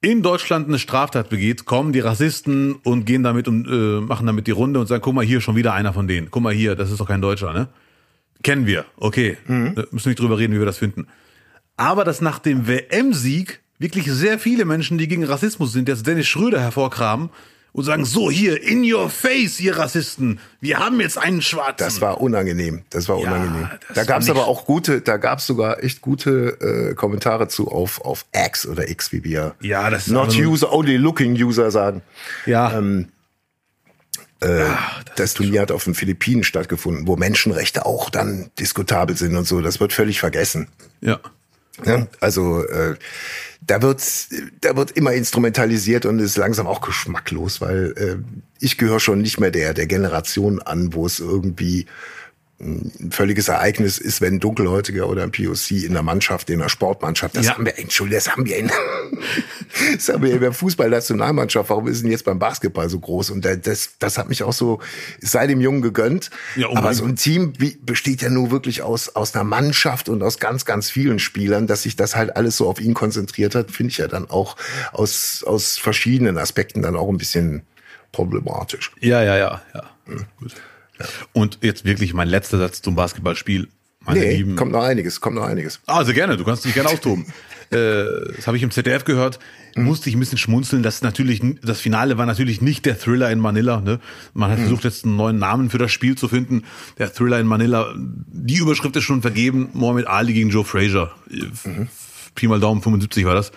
[0.00, 4.46] in Deutschland eine Straftat begeht, kommen die Rassisten und gehen damit und äh, machen damit
[4.46, 6.30] die Runde und sagen, guck mal hier, schon wieder einer von denen.
[6.30, 7.68] Guck mal hier, das ist doch kein Deutscher, ne?
[8.44, 9.36] Kennen wir, okay.
[9.76, 11.08] Äh, Müssen nicht drüber reden, wie wir das finden.
[11.76, 16.28] Aber dass nach dem WM-Sieg wirklich sehr viele Menschen, die gegen Rassismus sind, jetzt Dennis
[16.28, 17.30] Schröder hervorkramen
[17.72, 21.76] und sagen, so hier, in your face, ihr Rassisten, wir haben jetzt einen Schwarzen.
[21.78, 22.82] Das war unangenehm.
[22.90, 23.68] Das war Ja, unangenehm.
[23.88, 27.48] das Da gab es aber auch gute, da gab es sogar echt gute äh, Kommentare
[27.48, 31.32] zu auf, auf X oder X, wie wir Ja, das ist not user, only looking
[31.34, 32.02] user sagen.
[32.46, 33.08] ja, Ähm,
[34.40, 34.64] Äh,
[35.14, 39.60] das Turnier hat auf den Philippinen stattgefunden, wo Menschenrechte auch dann diskutabel sind und so.
[39.60, 40.66] Das wird völlig vergessen.
[41.00, 41.20] ja.
[41.84, 42.96] Ja, also äh,
[43.62, 44.02] da wird
[44.60, 48.16] da wird immer instrumentalisiert und ist langsam auch geschmacklos, weil äh,
[48.60, 51.86] ich gehöre schon nicht mehr der der Generation an, wo es irgendwie
[52.62, 56.68] ein völliges Ereignis ist, wenn ein Dunkelhäutiger oder ein POC in der Mannschaft, in der
[56.68, 57.54] Sportmannschaft, das Ja.
[57.54, 58.70] haben wir, Entschuldigung, das haben wir in,
[59.96, 63.30] das haben wir in der Fußballnationalmannschaft, warum ist denn jetzt beim Basketball so groß?
[63.30, 64.80] Und da- das, das hat mich auch so
[65.20, 66.30] seit dem Jungen gegönnt.
[66.56, 66.96] Ja, Aber unbedingt.
[66.98, 70.90] so ein Team besteht ja nur wirklich aus, aus einer Mannschaft und aus ganz, ganz
[70.90, 74.06] vielen Spielern, dass sich das halt alles so auf ihn konzentriert hat, finde ich ja
[74.08, 74.56] dann auch
[74.92, 77.62] aus, aus verschiedenen Aspekten dann auch ein bisschen
[78.12, 78.92] problematisch.
[79.00, 79.82] Ja, ja, ja, ja.
[80.38, 80.54] Gut.
[81.32, 83.68] Und jetzt wirklich mein letzter Satz zum Basketballspiel.
[84.04, 84.56] Meine Nee, Lieben.
[84.56, 85.80] kommt noch einiges, kommt noch einiges.
[85.86, 87.24] Also gerne, du kannst dich gerne austoben.
[87.70, 88.04] äh,
[88.36, 89.38] das habe ich im ZDF gehört.
[89.76, 90.82] Musste ich ein bisschen schmunzeln.
[90.82, 93.80] Das natürlich, das Finale war natürlich nicht der Thriller in Manila.
[93.80, 94.00] Ne?
[94.34, 96.64] Man hat versucht jetzt einen neuen Namen für das Spiel zu finden.
[96.98, 97.94] Der Thriller in Manila.
[97.96, 99.70] Die Überschrift ist schon vergeben.
[99.72, 101.10] Mohamed Ali gegen Joe Frazier.
[101.30, 101.88] Mhm.
[102.34, 103.52] Pi mal Daumen 75 war das.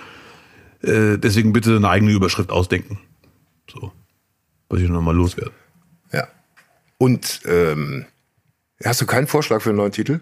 [0.82, 3.00] Äh, deswegen bitte eine eigene Überschrift ausdenken.
[3.70, 3.92] So,
[4.70, 5.52] was ich noch mal loswerde.
[5.52, 5.65] Ja.
[6.98, 8.06] Und ähm,
[8.84, 10.22] hast du keinen Vorschlag für einen neuen Titel?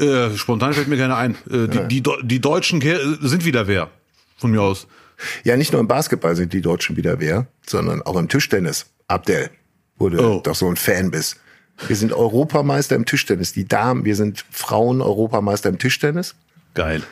[0.00, 1.36] Äh, spontan fällt mir keiner ein.
[1.50, 3.90] Äh, die, die, Deu- die Deutschen sind wieder wer.
[4.38, 4.86] Von mir aus.
[5.44, 8.86] Ja, nicht nur im Basketball sind die Deutschen wieder wer, sondern auch im Tischtennis.
[9.06, 9.50] Abdel,
[9.96, 10.40] wo du Oh.
[10.42, 11.36] doch so ein Fan bist.
[11.86, 13.52] Wir sind Europameister im Tischtennis.
[13.52, 16.34] Die Damen, wir sind Frauen-Europameister im Tischtennis
[16.74, 17.02] Geil.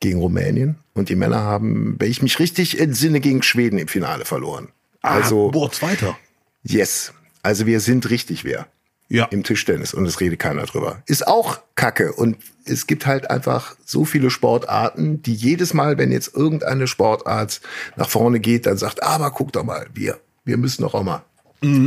[0.00, 0.76] gegen Rumänien.
[0.94, 4.68] Und die Männer haben, wenn ich mich richtig entsinne, gegen Schweden im Finale verloren.
[5.00, 6.16] Also, ah, boah, Zweiter.
[6.62, 7.12] yes.
[7.42, 8.66] Also wir sind richtig wer
[9.08, 9.24] Ja.
[9.26, 11.02] im Tischtennis und es redet keiner drüber.
[11.06, 16.12] Ist auch Kacke und es gibt halt einfach so viele Sportarten, die jedes Mal, wenn
[16.12, 17.60] jetzt irgendeine Sportart
[17.96, 21.24] nach vorne geht, dann sagt, aber guck doch mal, wir, wir müssen doch auch mal.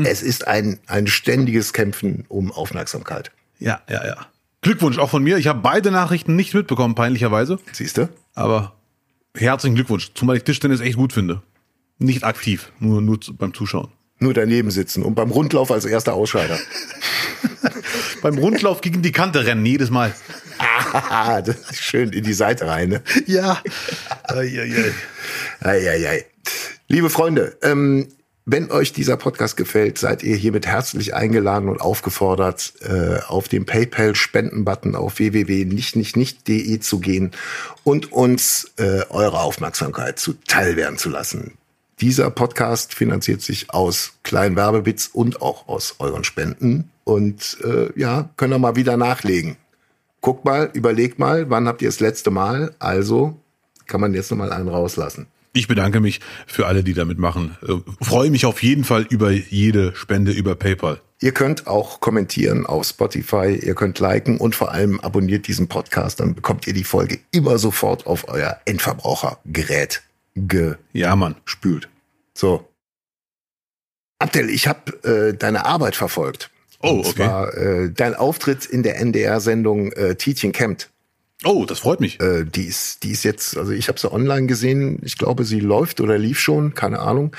[0.05, 3.31] Es ist ein, ein ständiges Kämpfen um Aufmerksamkeit.
[3.59, 4.17] Ja, ja, ja.
[4.61, 5.37] Glückwunsch auch von mir.
[5.37, 7.59] Ich habe beide Nachrichten nicht mitbekommen, peinlicherweise.
[7.73, 8.07] Siehst du?
[8.35, 8.73] Aber
[9.35, 10.11] herzlichen Glückwunsch.
[10.15, 11.41] Zumal ich Tischtennis echt gut finde.
[11.97, 13.89] Nicht aktiv, nur, nur beim Zuschauen.
[14.19, 16.57] Nur daneben sitzen und beim Rundlauf als erster Ausscheider.
[18.21, 20.15] Beim Rundlauf gegen die Kante rennen, jedes Mal.
[20.57, 22.89] Ah, das ist schön in die Seite rein.
[22.89, 23.03] Ne?
[23.27, 23.61] Ja.
[24.23, 24.91] Eieiei.
[25.59, 26.25] Eieiei.
[26.87, 28.07] Liebe Freunde, ähm,
[28.47, 33.65] wenn euch dieser Podcast gefällt, seid ihr hiermit herzlich eingeladen und aufgefordert, äh, auf den
[33.65, 37.31] PayPal-Spenden-Button auf www.nichtnichtnicht.de zu gehen
[37.83, 41.57] und uns äh, eure Aufmerksamkeit zuteil werden zu lassen.
[42.01, 46.91] Dieser Podcast finanziert sich aus kleinen Werbebits und auch aus euren Spenden.
[47.05, 49.55] Und äh, ja, könnt ihr mal wieder nachlegen.
[50.19, 52.75] Guckt mal, überlegt mal, wann habt ihr das letzte Mal?
[52.79, 53.39] Also
[53.87, 55.27] kann man jetzt noch mal einen rauslassen.
[55.53, 57.57] Ich bedanke mich für alle, die damit machen.
[57.65, 60.99] Äh, freue mich auf jeden Fall über jede Spende über PayPal.
[61.21, 66.19] Ihr könnt auch kommentieren auf Spotify, ihr könnt liken und vor allem abonniert diesen Podcast,
[66.19, 70.03] dann bekommt ihr die Folge immer sofort auf euer Endverbrauchergerät
[70.93, 71.35] Ja, Mann.
[71.45, 71.89] gespült.
[72.33, 72.67] So.
[74.19, 76.51] Abdel, ich habe äh, deine Arbeit verfolgt.
[76.81, 77.13] Oh, Und okay.
[77.13, 80.89] zwar äh, dein Auftritt in der NDR-Sendung äh, Tietjen kämmt.
[81.43, 82.19] Oh, das freut mich.
[82.19, 84.99] Äh, die ist, die ist jetzt, also ich habe sie online gesehen.
[85.03, 87.35] Ich glaube, sie läuft oder lief schon, keine Ahnung.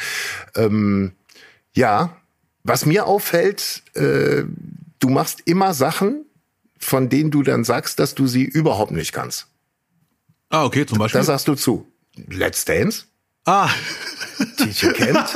[0.54, 1.12] Ähm,
[1.74, 2.16] ja,
[2.62, 4.44] was mir auffällt, äh,
[4.98, 6.24] du machst immer Sachen,
[6.78, 9.48] von denen du dann sagst, dass du sie überhaupt nicht kannst.
[10.50, 11.20] Ah, okay, zum Beispiel.
[11.20, 11.86] Da sagst du zu.
[12.28, 13.04] Let's Dance,
[13.44, 13.68] ah,
[14.56, 15.26] Teacher Camp,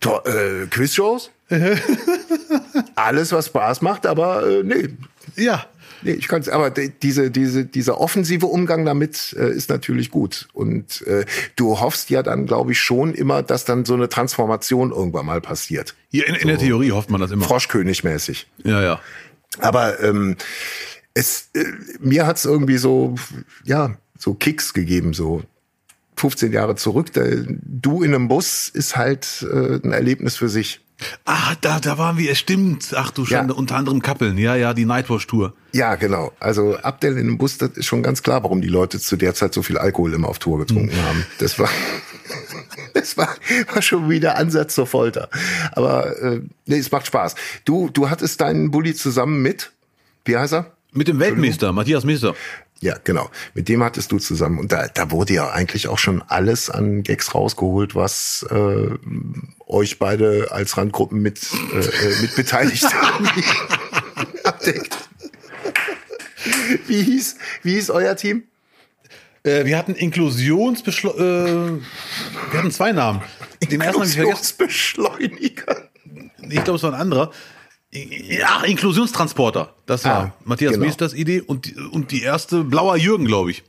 [0.00, 1.30] To- äh, Quizshows,
[2.94, 4.88] alles was Spaß macht, aber äh, nee,
[5.36, 5.64] ja.
[6.02, 10.46] Nee, ich kann's, aber de- diese, diese, dieser offensive Umgang damit äh, ist natürlich gut.
[10.52, 11.24] Und äh,
[11.56, 15.40] du hoffst ja dann, glaube ich, schon immer, dass dann so eine Transformation irgendwann mal
[15.40, 15.94] passiert.
[16.10, 17.46] Hier in, in der Theorie hofft man das immer.
[17.46, 18.46] Froschkönig-mäßig.
[18.62, 19.00] Ja, ja.
[19.60, 20.36] Aber ähm,
[21.14, 21.64] es, äh,
[21.98, 23.14] mir hat's irgendwie so,
[23.64, 25.42] ja, so Kicks gegeben, so
[26.16, 27.12] 15 Jahre zurück.
[27.12, 30.80] Da, du in einem Bus ist halt äh, ein Erlebnis für sich.
[31.26, 32.94] Ah, da, da waren wir, es stimmt.
[32.96, 33.58] Ach du Schande, Ja.
[33.58, 34.38] unter anderem Kappeln.
[34.38, 35.52] Ja, ja, die Nightwatch-Tour.
[35.72, 36.32] Ja, genau.
[36.40, 39.34] Also Abdel in einem Bus, das ist schon ganz klar, warum die Leute zu der
[39.34, 41.26] Zeit so viel Alkohol immer auf Tour getrunken haben.
[41.38, 41.68] Das war,
[42.94, 43.28] das war,
[43.74, 45.28] war schon wieder Ansatz zur Folter.
[45.72, 47.34] Aber äh, nee, es macht Spaß.
[47.66, 49.72] Du, du hattest deinen Bulli zusammen mit,
[50.24, 50.72] wie heißt er?
[50.92, 52.34] Mit dem Weltmeister, Matthias Meister.
[52.80, 53.30] Ja, genau.
[53.54, 54.58] Mit dem hattest du zusammen.
[54.58, 58.90] Und da, da wurde ja eigentlich auch schon alles an Gags rausgeholt, was äh,
[59.66, 61.40] euch beide als Randgruppen mit,
[61.72, 62.86] äh, äh, mit beteiligt
[64.44, 64.96] abdeckt.
[66.86, 68.44] Wie hieß, wie hieß euer Team?
[69.42, 71.10] Äh, wir hatten Inklusionsbeschle...
[71.10, 73.22] Äh, wir hatten zwei Namen.
[73.62, 74.54] Den ersten habe ich vergessen.
[74.58, 75.88] Inklusionsbeschleuniger.
[76.48, 77.32] Ich glaube, es war ein anderer.
[78.28, 79.74] Ja, Inklusionstransporter.
[79.86, 80.86] Das war Ah, Matthias genau.
[80.86, 83.62] Meisters Idee und, die- und die erste Blauer Jürgen, glaube ich.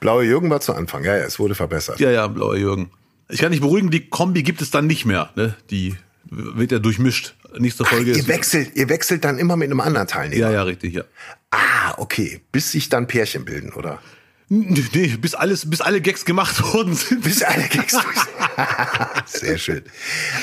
[0.00, 1.04] Blaue Jürgen war zu Anfang.
[1.04, 2.00] Ja, ja, es wurde verbessert.
[2.00, 2.90] Ja, ja, Blauer Jürgen.
[3.28, 5.30] Ich kann dich beruhigen, die Kombi gibt es dann nicht mehr.
[5.36, 5.54] Ne?
[5.70, 5.94] Die
[6.30, 7.34] wird ja durchmischt.
[7.58, 8.28] Nächste Folge Ihr ist.
[8.28, 10.42] wechselt, ihr wechselt dann immer mit einem anderen Teilnehmer.
[10.48, 11.04] Ja, ja, richtig, ja.
[11.50, 12.40] Ah, okay.
[12.52, 14.00] Bis sich dann Pärchen bilden, oder?
[14.50, 17.22] Nee, bis alles, bis alle Gags gemacht worden sind.
[17.22, 17.96] Bis alle Gags.
[19.26, 19.82] Sehr schön.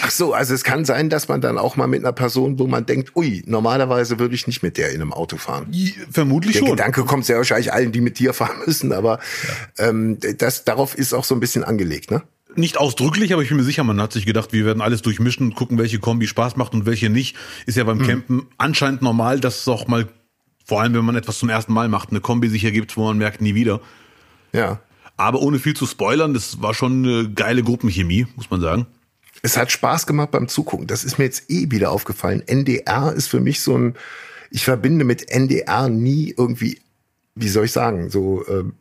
[0.04, 2.68] Ach so, also es kann sein, dass man dann auch mal mit einer Person, wo
[2.68, 5.72] man denkt, ui, normalerweise würde ich nicht mit der in einem Auto fahren.
[6.12, 6.70] Vermutlich Der schon.
[6.70, 9.20] Gedanke kommt sehr wahrscheinlich allen, die mit dir fahren müssen, aber
[9.80, 12.22] ähm, das darauf ist auch so ein bisschen angelegt, ne?
[12.58, 15.48] Nicht ausdrücklich, aber ich bin mir sicher, man hat sich gedacht, wir werden alles durchmischen
[15.48, 17.36] und gucken, welche Kombi Spaß macht und welche nicht.
[17.66, 18.08] Ist ja beim Hm.
[18.08, 20.08] Campen anscheinend normal, dass es auch mal,
[20.66, 23.18] vor allem wenn man etwas zum ersten Mal macht, eine Kombi sich ergibt, wo man
[23.18, 23.80] merkt, nie wieder.
[24.52, 24.80] Ja.
[25.18, 28.88] Aber ohne viel zu spoilern, das war schon eine geile Gruppenchemie, muss man sagen.
[29.42, 30.88] Es hat Spaß gemacht beim Zugucken.
[30.88, 32.44] Das ist mir jetzt eh wieder aufgefallen.
[32.46, 33.96] NDR ist für mich so ein,
[34.50, 36.80] ich verbinde mit NDR nie irgendwie,
[37.36, 38.74] wie soll ich sagen, so, ähm,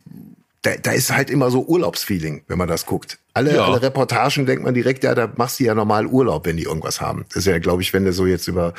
[0.65, 3.19] da, da ist halt immer so Urlaubsfeeling, wenn man das guckt.
[3.33, 3.65] Alle, Ja.
[3.65, 7.01] alle Reportagen denkt man direkt, ja, da machst du ja normal Urlaub, wenn die irgendwas
[7.01, 7.25] haben.
[7.29, 8.73] Das ist ja, glaube ich, wenn du so jetzt über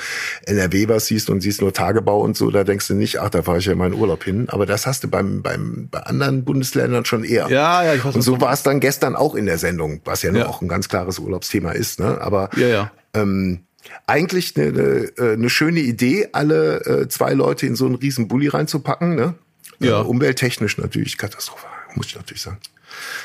[0.47, 3.43] NRW was siehst und siehst nur Tagebau und so, da denkst du nicht, ach, da
[3.43, 4.47] fahre ich ja meinen Urlaub hin.
[4.49, 7.49] Aber das hast du beim, beim, bei anderen Bundesländern schon eher.
[7.51, 10.23] Ja, ja, ich weiß, Und so war es dann gestern auch in der Sendung, was
[10.23, 10.47] ja, Ja.
[10.47, 12.01] auch ein ganz klares Urlaubsthema ist.
[12.01, 12.21] Ne?
[12.21, 12.93] Aber Ja, ja.
[13.15, 13.61] ähm,
[14.07, 18.49] eigentlich eine, eine, äh, schöne Idee, alle äh, zwei Leute in so einen riesen Bulli
[18.49, 19.15] reinzupacken.
[19.15, 19.35] Ne?
[19.79, 20.01] Ja.
[20.01, 22.59] Äh, umwelttechnisch natürlich katastrophal, muss ich natürlich sagen.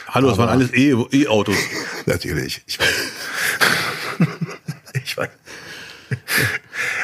[0.07, 1.55] Hallo, das waren alles E- E-Autos.
[2.05, 2.87] Natürlich, ich weiß.
[5.03, 5.29] ich weiß.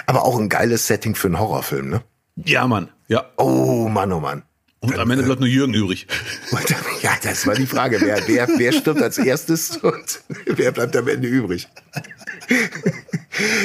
[0.05, 2.03] Aber auch ein geiles Setting für einen Horrorfilm, ne?
[2.35, 2.89] ja, Mann.
[3.07, 3.31] Ja.
[3.37, 4.43] Oh Mann, oh Mann.
[4.79, 6.07] Und am Ende bleibt nur Jürgen übrig.
[6.51, 7.99] Und, ja, das war die Frage.
[8.01, 11.67] Wer, wer, wer stirbt als erstes und wer bleibt am Ende übrig?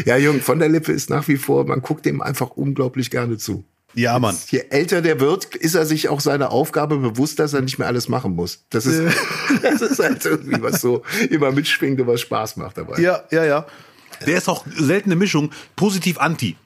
[0.04, 3.36] Ja, Jürgen, von der Lippe ist nach wie vor, man guckt dem einfach unglaublich gerne
[3.36, 3.64] zu.
[3.94, 4.36] Ja, Mann.
[4.48, 7.88] Je älter der wird, ist er sich auch seiner Aufgabe bewusst, dass er nicht mehr
[7.88, 8.64] alles machen muss.
[8.70, 9.02] Das ist,
[9.62, 13.00] das ist halt irgendwie was so immer mitschwingt und was Spaß macht dabei.
[13.00, 13.66] Ja, ja, ja.
[14.26, 16.56] Der ist auch seltene Mischung, positiv-anti.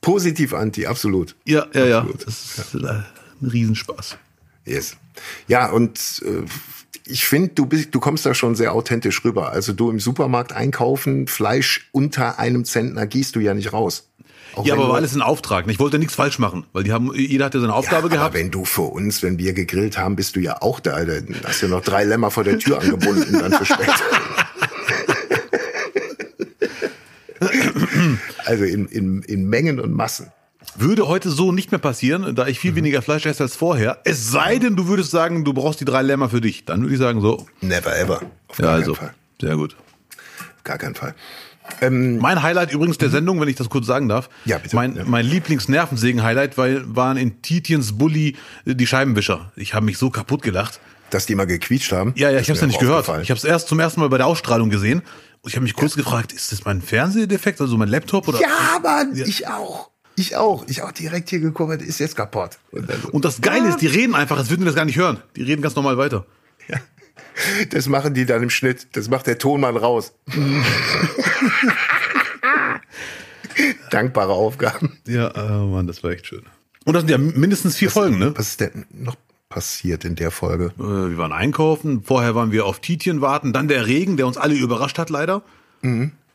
[0.00, 1.34] Positiv anti, absolut.
[1.44, 1.98] Ja, ja, ja.
[2.00, 2.26] Absolut.
[2.26, 2.88] Das ist äh,
[3.42, 4.16] ein Riesenspaß.
[4.64, 4.96] Yes.
[5.48, 6.44] Ja, und äh,
[7.06, 9.50] ich finde, du bist, du kommst da schon sehr authentisch rüber.
[9.50, 14.08] Also du im Supermarkt einkaufen, Fleisch unter einem Zentner gehst du ja nicht raus.
[14.54, 15.66] Auch Ja, aber war alles ein Auftrag.
[15.68, 18.30] Ich wollte nichts falsch machen, weil die haben, jeder hatte seine Aufgabe ja, gehabt.
[18.34, 21.04] Aber wenn du für uns, wenn wir gegrillt haben, bist du ja auch da.
[21.04, 23.92] Dann hast du noch drei Lämmer vor der Tür angebunden dann für später.
[28.44, 30.30] also in, in, in Mengen und Massen.
[30.78, 32.76] Würde heute so nicht mehr passieren, da ich viel Mhm.
[32.76, 33.98] weniger Fleisch esse als vorher.
[34.04, 36.64] Es sei denn, du würdest sagen, du brauchst die drei Lämmer für dich.
[36.66, 37.46] Dann würde ich sagen, so.
[37.62, 38.22] Never ever.
[38.48, 38.92] Auf Ja, gar also.
[38.94, 39.14] keinen Fall.
[39.40, 39.76] Sehr gut.
[40.56, 41.14] Auf gar keinen Fall.
[41.80, 44.28] Mein Highlight übrigens der Sendung, wenn ich das kurz sagen darf.
[44.44, 44.50] Mhm.
[44.50, 44.76] Ja, bitte.
[44.76, 45.04] Mein, Ja.
[45.04, 49.52] mein Lieblings-Nervensägen-Highlight waren in Titiens Bulli äh, die Scheibenwischer.
[49.56, 50.80] Ich habe mich so kaputt gelacht.
[51.10, 52.12] Dass die mal gequietscht haben.
[52.16, 53.04] Ja, ja, ich habe es ja nicht gehört.
[53.22, 55.02] Ich habe es erst zum ersten Mal bei der Ausstrahlung gesehen.
[55.42, 58.40] Und ich habe mich kurz gefragt, ist das mein Fernsehdefekt, also mein Laptop oder?
[58.40, 59.90] Ja, Mann, ich auch.
[60.16, 60.64] Ich auch.
[60.66, 62.58] Ich auch direkt hier geguckt, ist jetzt kaputt.
[62.72, 64.86] Und dann so, Und das Geile ist, die reden einfach, als würden die das gar
[64.86, 65.18] nicht hören.
[65.36, 66.24] Die reden ganz normal weiter.
[67.70, 68.88] Das machen die dann im Schnitt.
[68.92, 70.12] Das macht der Tonmann raus.
[73.90, 74.98] Dankbare Aufgaben.
[75.06, 76.42] Ja, oh Mann, das war echt schön.
[76.84, 78.32] Und das sind ja mindestens vier Folgen, ne?
[78.36, 79.16] Was ist denn noch
[79.48, 80.72] passiert in der Folge?
[80.78, 84.36] Äh, Wir waren einkaufen, vorher waren wir auf Titien warten, dann der Regen, der uns
[84.36, 85.42] alle überrascht hat leider.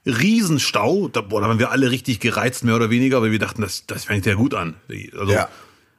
[0.05, 3.61] Riesenstau, da, boah, da waren wir alle richtig gereizt, mehr oder weniger, weil wir dachten,
[3.61, 4.75] das, das fängt ja gut an.
[5.17, 5.49] Also, Ja.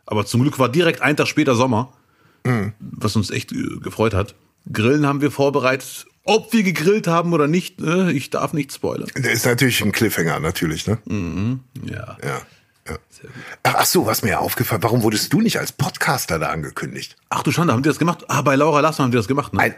[0.06, 1.92] Aber zum Glück war direkt ein Tag später Sommer,
[2.80, 4.34] was uns echt äh, gefreut hat.
[4.70, 6.06] Grillen haben wir vorbereitet.
[6.24, 9.08] Ob wir gegrillt haben oder nicht, äh, ich darf nicht spoilern.
[9.16, 10.98] Der ist natürlich ein Cliffhanger, natürlich, ne?
[11.84, 12.16] Ja.
[12.22, 12.40] Ja.
[12.88, 12.98] ja.
[13.64, 17.16] Ach, so, was mir aufgefallen, warum wurdest du nicht als Podcaster da angekündigt?
[17.28, 18.24] Ach du Schande, haben die das gemacht?
[18.28, 19.60] Ah, bei Laura Lassmann haben die das gemacht, ne?
[19.60, 19.74] Ein,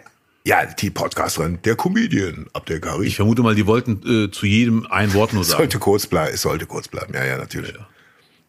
[0.47, 3.07] ja, die Podcasterin, der Comedian, Abdelkari.
[3.07, 5.61] Ich vermute mal, die wollten äh, zu jedem ein Wort nur sagen.
[5.61, 7.73] Sollte kurz bleiben, es sollte kurz bleiben, ja, ja, natürlich.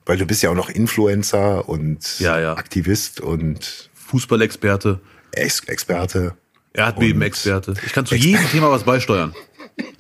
[0.06, 2.58] Weil du bist ja auch noch Influencer und Ja, ja.
[2.58, 5.00] Aktivist und Fußballexperte,
[5.36, 6.36] Ex Experte.
[6.74, 7.74] Erdbebenexperte.
[7.86, 9.34] Ich kann zu jedem Thema was beisteuern.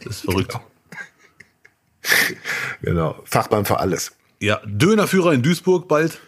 [0.03, 0.57] Das ist verrückt.
[2.81, 4.11] Genau, Fachmann für alles.
[4.39, 6.19] Ja, Dönerführer in Duisburg bald.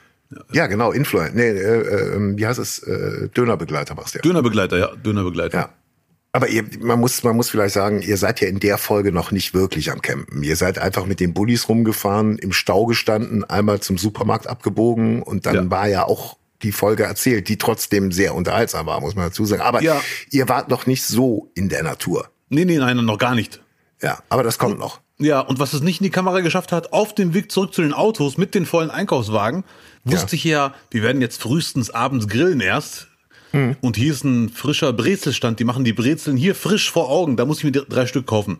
[0.51, 1.33] Ja, genau, Influencer.
[1.35, 2.79] Nee, äh, äh, wie heißt es?
[2.79, 4.21] Äh, Dönerbegleiter machst du ja.
[4.23, 5.57] Dönerbegleiter, ja, Dönerbegleiter.
[5.57, 5.69] Ja.
[6.33, 9.31] Aber ihr, man muss, man muss vielleicht sagen, ihr seid ja in der Folge noch
[9.31, 10.43] nicht wirklich am Campen.
[10.43, 15.45] Ihr seid einfach mit den Bullis rumgefahren, im Stau gestanden, einmal zum Supermarkt abgebogen und
[15.45, 15.69] dann Ja.
[15.71, 19.61] war ja auch die Folge erzählt, die trotzdem sehr unterhaltsam war, muss man dazu sagen.
[19.61, 20.01] Aber Ja.
[20.31, 22.29] ihr wart noch nicht so in der Natur.
[22.49, 23.61] Nee, nee, nein, noch gar nicht.
[24.01, 25.01] Ja, aber das kommt noch.
[25.19, 27.81] Ja, und was es nicht in die Kamera geschafft hat, auf dem Weg zurück zu
[27.81, 29.63] den Autos mit den vollen Einkaufswagen,
[30.03, 33.07] wusste ich ja, wir werden jetzt frühestens abends grillen erst.
[33.81, 37.45] Und hier ist ein frischer Brezelstand, die machen die Brezeln hier frisch vor Augen, da
[37.45, 38.59] muss ich mir drei Stück kaufen.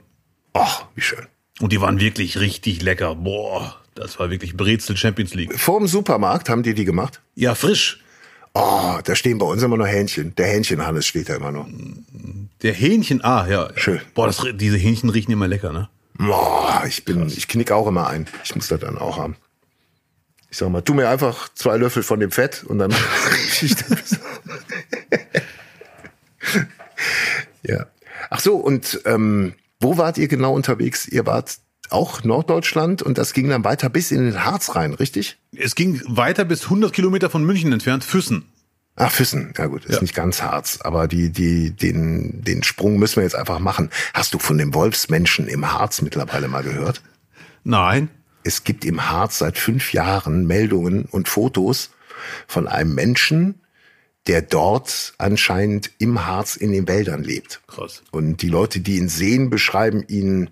[0.56, 1.28] Och, wie schön.
[1.60, 3.14] Und die waren wirklich richtig lecker.
[3.14, 5.58] Boah, das war wirklich Brezel Champions League.
[5.60, 7.22] Vor dem Supermarkt haben die die gemacht.
[7.36, 8.02] Ja, frisch.
[8.54, 10.34] Oh, da stehen bei uns immer noch Hähnchen.
[10.36, 11.68] Der Hähnchenhannes steht da immer noch.
[12.62, 13.70] Der Hähnchen, ah, ja.
[13.76, 14.02] Schön.
[14.14, 15.90] Boah, das, diese Hähnchen riechen immer lecker, ne?
[16.18, 18.28] Boah, ich bin, ich knick auch immer ein.
[18.44, 19.36] Ich muss das dann auch haben.
[20.50, 22.92] Ich sag mal, tu mir einfach zwei Löffel von dem Fett und dann
[23.32, 24.20] riech ich das.
[27.64, 27.86] ja.
[28.30, 31.08] Ach so, und ähm, wo wart ihr genau unterwegs?
[31.08, 31.58] Ihr wart
[31.90, 35.38] auch Norddeutschland und das ging dann weiter bis in den Harz rein, richtig?
[35.56, 38.46] Es ging weiter bis 100 Kilometer von München entfernt, Füssen.
[38.96, 40.02] Ach, Füssen, ja gut, ist Ja.
[40.02, 43.92] nicht ganz Harz, aber die, die, den, den Sprung müssen wir jetzt einfach machen.
[44.14, 47.02] Hast du von dem Wolfsmenschen im Harz mittlerweile mal gehört?
[47.64, 48.10] Nein.
[48.44, 51.92] Es gibt im Harz seit fünf Jahren Meldungen und Fotos
[52.48, 53.62] von einem Menschen,
[54.26, 57.62] der dort anscheinend im Harz in den Wäldern lebt.
[57.68, 58.02] Krass.
[58.12, 60.50] Und die Leute, die ihn sehen, beschreiben ihn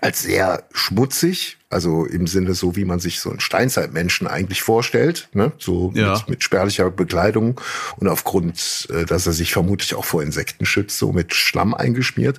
[0.00, 5.28] als sehr schmutzig, also im Sinne so, wie man sich so einen Steinzeitmenschen eigentlich vorstellt,
[5.32, 5.52] ne?
[5.58, 6.14] so Ja.
[6.14, 7.60] mit, mit spärlicher Bekleidung
[7.96, 12.38] und aufgrund, äh, dass er sich vermutlich auch vor Insekten schützt, so mit Schlamm eingeschmiert.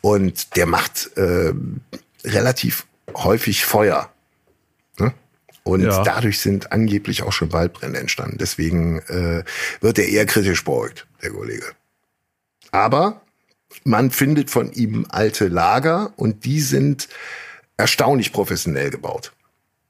[0.00, 1.52] Und der macht äh,
[2.24, 4.10] relativ häufig Feuer.
[4.98, 5.12] Ne?
[5.64, 6.02] Und Ja.
[6.02, 8.38] dadurch sind angeblich auch schon Waldbrände entstanden.
[8.38, 9.44] Deswegen äh,
[9.80, 11.66] wird er eher kritisch beäugt, der Kollege.
[12.72, 13.22] Aber
[13.84, 17.08] man findet von ihm alte Lager und die sind
[17.76, 19.32] erstaunlich professionell gebaut.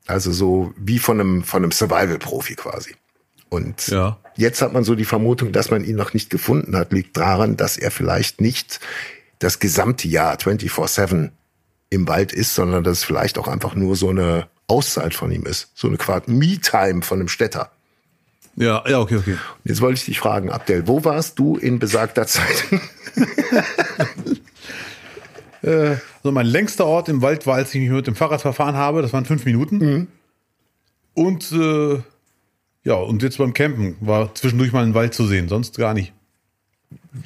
[0.07, 2.94] Also so wie von einem, von einem Survival-Profi quasi.
[3.49, 4.18] Und Ja.
[4.37, 7.57] jetzt hat man so die Vermutung, dass man ihn noch nicht gefunden hat, liegt daran,
[7.57, 8.81] dass er vielleicht nicht
[9.38, 11.31] das gesamte Jahr 24-7
[11.90, 15.44] im Wald ist, sondern dass es vielleicht auch einfach nur so eine Auszeit von ihm
[15.46, 15.70] ist.
[15.75, 17.70] So eine Quart Me-Time von einem Städter.
[18.57, 19.33] Ja, ja, okay, okay.
[19.33, 22.64] Und jetzt wollte ich dich fragen, Abdel, wo warst du in besagter Zeit?
[25.62, 29.03] Also mein längster Ort im Wald war, als ich mich mit dem Fahrrad verfahren habe.
[29.03, 29.81] Das waren fünf Minuten.
[31.14, 31.99] Und äh,
[32.85, 36.12] ja, und jetzt beim Campen war zwischendurch mal ein Wald zu sehen, sonst gar nicht.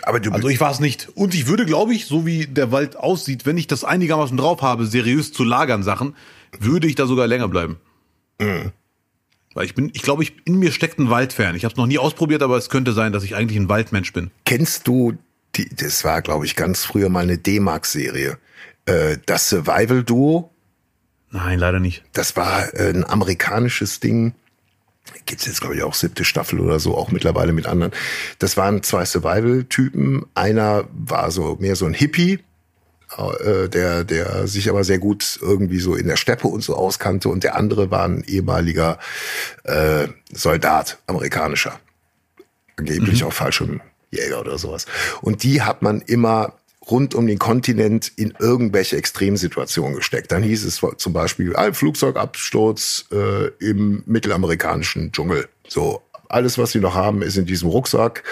[0.03, 1.11] Aber du, Also ich war es nicht.
[1.15, 4.63] Und ich würde, glaube ich, so wie der Wald aussieht, wenn ich das einigermaßen drauf
[4.63, 6.15] habe, seriös zu lagern Sachen,
[6.59, 7.77] würde ich da sogar länger bleiben.
[9.55, 11.57] Weil ich bin, ich glaube, ich in mir steckt ein Waldfan.
[11.57, 14.13] Ich habe es noch nie ausprobiert, aber es könnte sein, dass ich eigentlich ein Waldmensch
[14.13, 14.31] bin.
[14.45, 15.15] kennst du,
[15.57, 18.39] die, das war, glaube ich, ganz früher mal eine D-Mark-Serie.
[18.87, 20.51] Äh, das Survival-Duo,
[21.33, 22.05] Nein, leider nicht.
[22.13, 24.35] das war äh, ein amerikanisches Ding.
[25.27, 27.93] Gibt's jetzt, glaube ich, auch siebte Staffel oder so, auch mittlerweile mit anderen.
[28.39, 30.27] Das waren zwei Survival-Typen.
[30.35, 32.41] Einer war so mehr so ein Hippie,
[33.19, 37.29] äh, der, der sich aber sehr gut irgendwie so in der Steppe und so auskannte.
[37.29, 38.99] Und der andere war ein ehemaliger
[39.65, 41.81] äh, Soldat, amerikanischer.
[42.77, 44.87] Angeblich auch Fallschirmjäger oder sowas.
[45.21, 46.55] Und die hat man immer
[46.91, 50.33] rund um den Kontinent in irgendwelche Extremsituationen gesteckt.
[50.33, 55.49] Dann hieß es zum Beispiel ein Flugzeugabsturz äh, im mittelamerikanischen Dschungel.
[55.69, 58.23] So, alles, was sie noch haben, ist in diesem Rucksack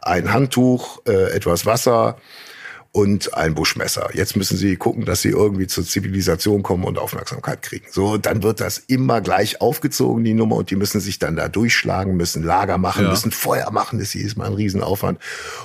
[0.00, 2.16] ein Handtuch, äh, etwas Wasser
[2.92, 4.10] und ein Buschmesser.
[4.14, 7.86] Jetzt müssen sie gucken, dass sie irgendwie zur Zivilisation kommen und Aufmerksamkeit kriegen.
[7.90, 11.48] So, dann wird das immer gleich aufgezogen, die Nummer, und die müssen sich dann da
[11.48, 13.10] durchschlagen, müssen Lager machen, Ja.
[13.10, 15.18] müssen Feuer machen, das ist jedes Mal ein Riesenaufwand.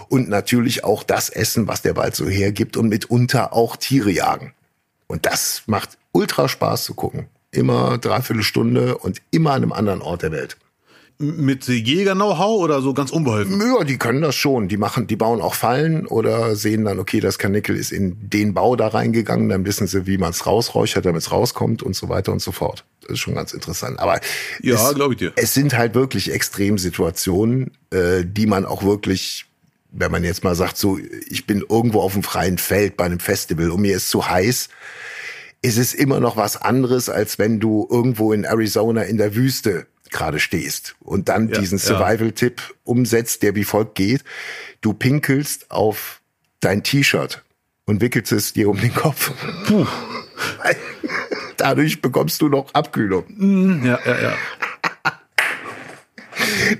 [0.09, 4.53] Und natürlich auch das Essen, was der Wald so hergibt und mitunter auch Tiere jagen.
[5.07, 7.27] Und das macht ultra Spaß zu gucken.
[7.51, 10.57] Immer dreiviertel Stunde und immer an einem anderen Ort der Welt.
[11.19, 13.61] Mit Jäger-Know-how oder so ganz unbeholfen?
[13.61, 14.67] Ja, die können das schon.
[14.67, 18.53] Die machen, die bauen auch Fallen oder sehen dann, okay, das Karnickel ist in den
[18.53, 22.09] Bau da reingegangen, dann wissen sie, wie man es rausräuchert, damit es rauskommt und so
[22.09, 22.83] weiter und so fort.
[23.01, 23.99] Das ist schon ganz interessant.
[23.99, 24.19] Aber
[24.61, 25.31] Ja, glaube ich dir.
[25.35, 29.45] es sind halt wirklich Extremsituationen, äh, die man auch wirklich,
[29.91, 30.97] wenn man jetzt mal sagt, so,
[31.29, 34.69] ich bin irgendwo auf dem freien Feld bei einem Festival und mir ist zu heiß,
[35.61, 39.85] ist es immer noch was anderes, als wenn du irgendwo in Arizona in der Wüste
[40.13, 41.83] gerade stehst und dann Ja, diesen ja.
[41.83, 44.23] Survival-Tipp umsetzt, der wie folgt geht.
[44.81, 46.21] Du pinkelst auf
[46.59, 47.43] dein T-Shirt
[47.85, 49.31] und wickelst es dir um den Kopf.
[49.65, 49.85] Puh.
[51.57, 53.81] Dadurch bekommst du noch Abkühlung.
[53.85, 54.37] Ja, ja, ja.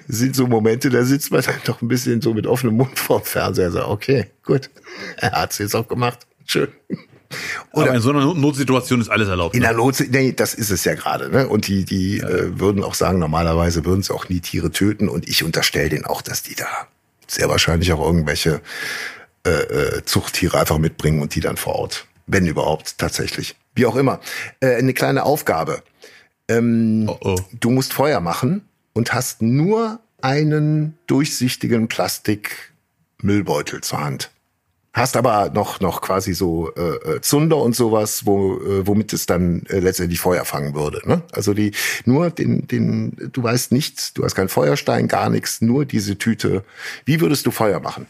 [0.08, 2.98] Das sind so Momente, da sitzt man dann doch ein bisschen so mit offenem Mund
[2.98, 3.72] vorm Fernseher.
[3.72, 4.70] So, okay, gut.
[5.18, 6.26] Er hat's jetzt auch gemacht.
[6.46, 6.70] Schön.
[7.72, 9.56] Aber in so einer Not- Notsituation ist alles erlaubt.
[9.56, 9.68] In Ne?
[9.68, 11.30] der Not, nee, das ist es ja gerade.
[11.30, 11.48] Ne?
[11.48, 15.10] Und die, die äh, würden auch sagen, normalerweise würden sie auch nie Tiere töten.
[15.10, 16.68] Und ich unterstelle denen auch, dass die da
[17.28, 18.62] sehr wahrscheinlich auch irgendwelche
[19.46, 23.56] äh, äh, Zuchttiere einfach mitbringen und die dann vor Ort, wenn überhaupt, tatsächlich.
[23.76, 24.20] Wie auch immer.
[24.60, 25.82] Äh, eine kleine Aufgabe.
[26.52, 27.36] Oh, oh.
[27.60, 34.30] Du musst Feuer machen und hast nur einen durchsichtigen Plastikmüllbeutel zur Hand.
[34.94, 39.26] Hast aber noch noch quasi so äh, äh, Zunder und sowas, wo äh, womit es
[39.26, 41.02] dann äh, letztendlich Feuer fangen würde.
[41.06, 41.24] Ne?
[41.32, 41.72] Also die
[42.06, 46.64] nur den den du weißt nichts, du hast keinen Feuerstein, gar nichts, nur diese Tüte.
[47.06, 48.06] Wie würdest du Feuer machen?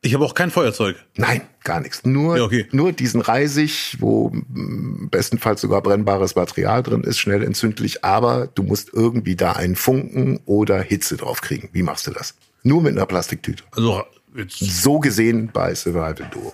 [0.00, 0.96] Ich habe auch kein Feuerzeug.
[1.16, 2.04] Nein, gar nichts.
[2.04, 2.68] Nur, Ja, okay.
[2.70, 8.62] nur diesen Reisig, wo mm, bestenfalls sogar brennbares Material drin ist, schnell entzündlich, aber du
[8.62, 11.68] musst irgendwie da einen Funken oder Hitze drauf kriegen.
[11.72, 12.36] Wie machst du das?
[12.62, 13.64] Nur mit einer Plastiktüte.
[13.72, 14.04] Also
[14.38, 16.52] jetzt, So gesehen bei Survival Duo.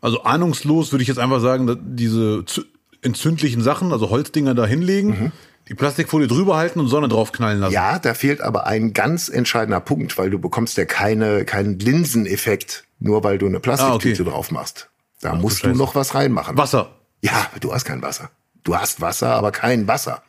[0.00, 2.64] also ahnungslos würde ich jetzt einfach sagen, dass diese zü-
[3.02, 5.32] entzündlichen Sachen, also Holzdinger da hinlegen,
[5.68, 7.72] die Plastikfolie drüber halten und Sonne drauf knallen lassen.
[7.72, 12.84] Ja, da fehlt aber ein ganz entscheidender Punkt, weil du bekommst ja keine, keinen Linseneffekt,
[12.98, 14.30] nur weil du eine Plastiktüte Ah, okay.
[14.30, 14.90] drauf machst.
[15.22, 15.78] Da musst du du Scheiße.
[15.78, 16.56] noch was reinmachen.
[16.58, 18.30] Wasser, Ja, du hast kein Wasser.
[18.62, 20.22] Du hast Wasser, aber kein Wasser.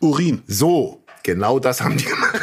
[0.00, 0.42] Urin.
[0.46, 2.41] So, genau das haben die gemacht.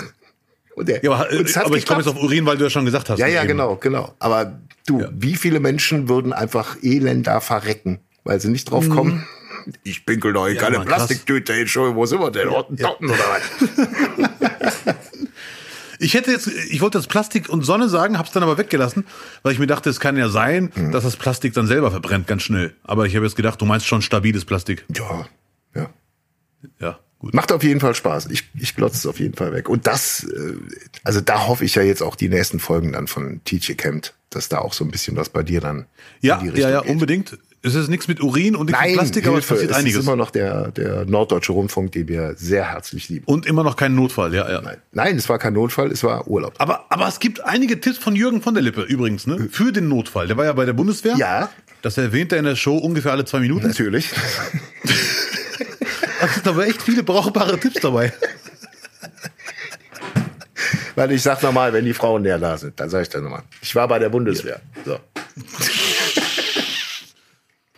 [0.79, 3.09] Und der, Ja, aber, aber ich komme jetzt auf Urin, weil du ja schon gesagt
[3.09, 3.19] hast.
[3.19, 3.49] Ja, ja, eben.
[3.49, 4.13] genau, genau.
[4.19, 5.09] Aber du, Ja.
[5.11, 9.27] wie viele Menschen würden einfach elender verrecken, weil sie nicht drauf kommen?
[9.83, 10.87] Ich pinkel doch in Ja, keine Mann.
[10.87, 11.51] Plastiktüte.
[11.53, 12.47] Entschuldigung, wo sind wir denn?
[12.47, 14.95] Orten, Dotten oder was?
[16.01, 19.05] Ich hätte jetzt, ich wollte jetzt Plastik und Sonne sagen, hab's dann aber weggelassen,
[19.43, 20.93] weil ich mir dachte, es kann ja sein, Mhm.
[20.93, 22.73] dass das Plastik dann selber verbrennt ganz schnell.
[22.83, 24.85] Aber ich habe jetzt gedacht, du meinst schon stabiles Plastik.
[24.95, 25.27] Ja,
[25.75, 25.89] ja.
[26.79, 27.33] Ja, gut.
[27.33, 28.27] Macht auf jeden Fall Spaß.
[28.31, 29.69] Ich, ich glotze es auf jeden Fall weg.
[29.69, 30.53] Und das, äh,
[31.03, 34.49] also da hoffe ich ja jetzt auch die nächsten Folgen dann von TJ Camp, dass
[34.49, 35.85] da auch so ein bisschen was bei dir dann
[36.21, 36.91] Ja, in die Richtung ja, ja, geht.
[36.91, 37.37] unbedingt.
[37.61, 39.97] Es ist nichts mit Urin und nichts Nein, mit Plastik, aber es passiert es einiges.
[39.97, 43.25] ist immer noch der, der norddeutsche Rundfunk, den wir sehr herzlich lieben.
[43.25, 44.61] und immer noch kein Notfall, ja, ja.
[44.61, 46.53] Nein, Nein, es war kein Notfall, es war Urlaub.
[46.57, 49.49] Aber, aber es gibt einige Tipps von Jürgen von der Lippe übrigens, ne?
[49.51, 50.27] Für den Notfall.
[50.27, 51.15] Der war ja bei der Bundeswehr.
[51.17, 51.49] Ja.
[51.81, 53.67] Das erwähnt er in der Show ungefähr alle zwei Minuten.
[53.67, 54.09] Natürlich.
[56.21, 58.13] Es sind aber echt viele brauchbare Tipps dabei.
[60.95, 63.43] Weil ich sag nochmal, wenn die Frauen näher da sind, dann sage ich das nochmal.
[63.61, 64.59] Ich war bei der Bundeswehr.
[64.85, 64.99] So.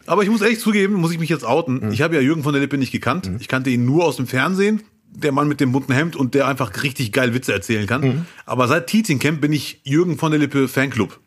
[0.08, 1.92] Aber ich muss ehrlich zugeben, muss ich mich jetzt outen.
[1.92, 3.30] Ich habe ja Jürgen von der Lippe nicht gekannt.
[3.40, 4.82] Ich kannte ihn nur aus dem Fernsehen.
[5.14, 8.26] Der Mann mit dem bunten Hemd und der einfach richtig geil Witze erzählen kann.
[8.46, 11.20] Aber seit Teaching Camp bin ich Jürgen von der Lippe Fanclub.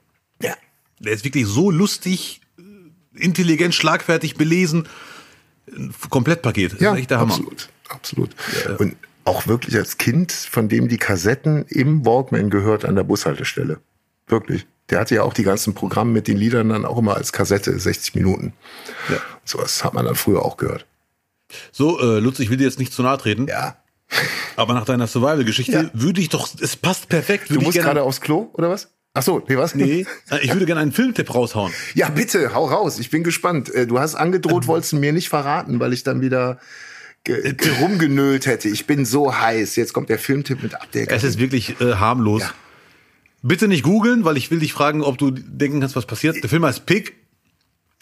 [0.43, 0.55] Ja.
[0.99, 2.41] Der ist wirklich so lustig,
[3.15, 4.89] intelligent, schlagfertig, belesen.
[5.71, 6.75] Ein Komplettpaket.
[6.75, 7.33] Das Ja, ist echt der Hammer.
[7.35, 7.69] absolut.
[7.89, 8.31] Absolut.
[8.79, 13.79] Und auch wirklich als Kind, von dem die Kassetten im Walkman gehört an der Bushaltestelle.
[14.27, 14.67] Wirklich.
[14.91, 17.79] Der hatte ja auch die ganzen Programme mit den Liedern dann auch immer als Kassette,
[17.79, 18.53] 60 Minuten.
[19.09, 19.17] Ja.
[19.45, 20.85] Sowas hat man dann früher auch gehört.
[21.73, 23.77] So, äh, Lutz, ich will dir jetzt nicht zu nahe treten, Ja.
[24.57, 25.91] aber nach deiner Survival-Geschichte Ja.
[25.95, 27.49] würde ich doch, es passt perfekt.
[27.51, 28.91] Du musst gerade aufs Klo, oder was?
[29.17, 29.75] Ach so, nee, was?
[29.77, 31.73] nee, äh, ich würde gerne einen Filmtipp raushauen.
[31.95, 32.99] Ja, bitte, hau raus.
[32.99, 33.73] Ich bin gespannt.
[33.73, 36.59] Äh, Du hast angedroht, wolltest du mir nicht verraten, weil ich dann wieder
[37.23, 38.69] ge ge rumgenölt hätte.
[38.69, 39.77] Ich bin so heiß.
[39.77, 41.15] Jetzt kommt der Filmtipp mit Abdecker.
[41.15, 42.43] Es ist wirklich äh, harmlos.
[42.43, 42.53] Ja.
[43.43, 46.43] Bitte nicht googeln, weil ich will dich fragen, ob du denken kannst, was passiert.
[46.43, 47.13] Der Film heißt Pig,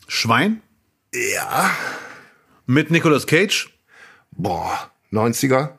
[0.09, 0.63] Schwein,
[1.13, 1.71] Ja.
[2.65, 3.69] mit Nicolas Cage.
[4.31, 5.71] Boah, 90er?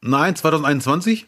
[0.00, 1.26] Nein, 2021.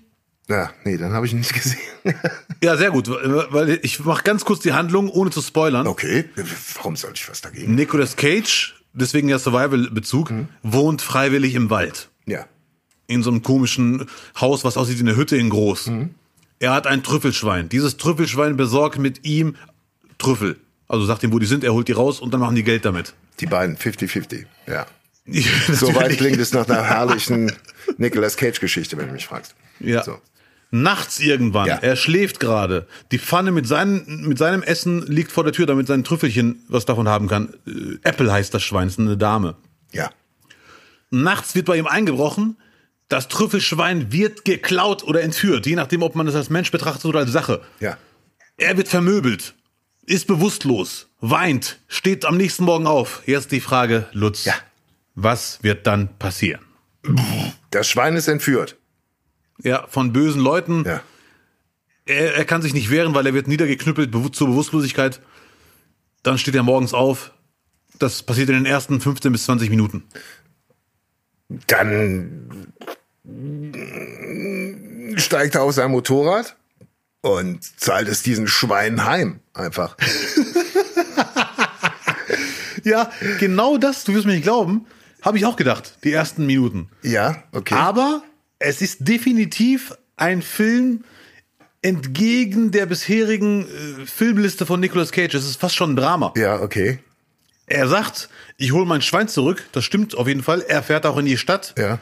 [0.50, 1.78] Ja, nee, dann habe ich ihn nicht gesehen.
[2.62, 5.86] Ja, sehr gut, weil ich mache ganz kurz die Handlung, ohne zu spoilern.
[5.86, 6.26] Okay,
[6.74, 7.74] warum soll ich was dagegen?
[7.74, 10.30] Nicolas Cage, deswegen ja Survival-Bezug,
[10.62, 12.10] wohnt freiwillig im Wald.
[12.26, 12.44] Ja.
[13.06, 15.90] In so einem komischen Haus, was aussieht wie eine Hütte in groß.
[16.58, 17.70] Er hat ein Trüffelschwein.
[17.70, 19.56] Dieses Trüffelschwein besorgt mit ihm
[20.18, 20.60] Trüffel.
[20.86, 22.84] Also sagt ihm, wo die sind, er holt die raus und dann machen die Geld
[22.84, 23.14] damit.
[23.40, 24.44] Die beiden 50-50.
[24.66, 24.86] Ja.
[25.24, 25.78] Natürlich.
[25.78, 27.52] Soweit klingt es nach einer herrlichen
[27.96, 29.54] Nicolas Cage-Geschichte, wenn du mich fragst.
[29.78, 30.02] Ja.
[30.02, 30.18] So.
[30.72, 31.76] Nachts irgendwann, Ja.
[31.76, 32.86] er schläft gerade.
[33.10, 36.84] Die Pfanne mit, seinen, mit seinem Essen liegt vor der Tür, damit sein Trüffelchen was
[36.86, 37.54] davon haben kann.
[37.66, 39.56] Äh, Apple heißt das Schwein, ist eine Dame.
[39.92, 40.10] Ja.
[41.10, 42.56] Nachts wird bei ihm eingebrochen.
[43.08, 47.18] Das Trüffelschwein wird geklaut oder entführt, je nachdem, ob man es als Mensch betrachtet oder
[47.20, 47.60] als Sache.
[47.80, 47.96] Ja.
[48.56, 49.54] Er wird vermöbelt,
[50.06, 53.22] ist bewusstlos, weint, steht am nächsten Morgen auf.
[53.26, 54.44] Jetzt die Frage, Lutz.
[54.44, 54.54] Ja.
[55.16, 56.60] Was wird dann passieren?
[57.72, 58.76] Das Schwein ist entführt.
[59.62, 60.84] Ja, von bösen Leuten.
[60.84, 61.02] Ja.
[62.06, 65.20] Er, er kann sich nicht wehren, weil er wird niedergeknüppelt zur Bewusstlosigkeit.
[66.22, 67.32] Dann steht er morgens auf.
[67.98, 70.04] Das passiert in den ersten 15 bis 20 Minuten.
[71.66, 72.72] Dann
[75.16, 76.56] steigt er auf sein Motorrad
[77.20, 79.40] und zahlt es diesen Schwein heim.
[79.52, 79.96] Einfach.
[82.84, 84.86] Ja, genau das, du wirst mir nicht glauben,
[85.22, 86.88] habe ich auch gedacht, die ersten Minuten.
[87.02, 87.74] Ja, okay.
[87.74, 88.22] Aber
[88.60, 91.02] es ist definitiv ein Film
[91.82, 95.34] entgegen der bisherigen äh, Filmliste von Nicolas Cage.
[95.34, 96.32] Es ist fast schon ein Drama.
[96.36, 96.98] ja, okay.
[97.66, 99.64] Er sagt, ich hole mein Schwein zurück.
[99.70, 100.60] Das stimmt auf jeden Fall.
[100.66, 101.72] Er fährt auch in die Stadt.
[101.78, 102.00] Ja.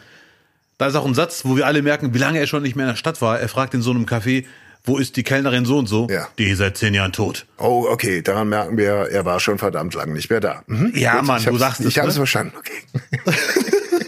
[0.79, 2.87] Da ist auch ein Satz, wo wir alle merken, wie lange er schon nicht mehr
[2.87, 3.39] in der Stadt war.
[3.39, 4.47] Er fragt in so einem Café,
[4.85, 6.09] wo ist die Kellnerin so und so?
[6.11, 6.27] Ja.
[6.39, 7.45] Die ist seit zehn Jahren tot.
[7.59, 8.23] Oh, okay.
[8.23, 10.63] Daran merken wir, er war schon verdammt lang nicht mehr da.
[10.69, 10.93] Mhm.
[10.95, 12.21] Ja, Mann, ich du sagst es, Ich habe es ne?
[12.21, 12.55] verstanden.
[12.57, 13.31] Okay.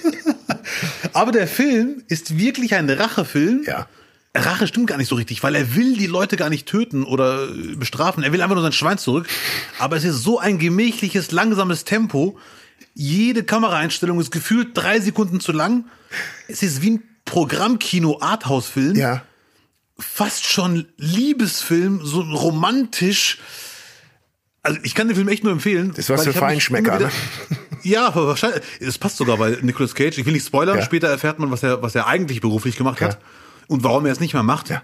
[1.13, 3.65] Aber der Film ist wirklich ein Rachefilm.
[3.67, 3.87] Ja.
[4.35, 7.49] Rache stimmt gar nicht so richtig, weil er will die Leute gar nicht töten oder
[7.49, 8.23] äh, bestrafen.
[8.23, 9.27] Er will einfach nur sein Schwein zurück.
[9.79, 12.39] Aber es ist so ein gemächliches, langsames Tempo.
[12.95, 15.85] Jede Kameraeinstellung ist gefühlt drei Sekunden zu lang.
[16.49, 18.95] Es ist wie ein Programmkino-Arthouse-Film.
[18.95, 19.23] Ja.
[19.99, 23.39] Fast schon Liebesfilm, so romantisch.
[24.63, 25.89] Also ich kann den Film echt nur empfehlen.
[25.91, 27.11] Das ist was für Feinschmecker, ne?
[27.83, 28.63] Ja, aber wahrscheinlich.
[28.81, 30.85] Es passt sogar, weil Nicolas Cage, ich will nicht spoilern, Ja.
[30.85, 33.19] später erfährt man, was er, was er eigentlich beruflich gemacht hat
[33.69, 34.69] und warum er es nicht mehr macht.
[34.71, 34.83] Ja.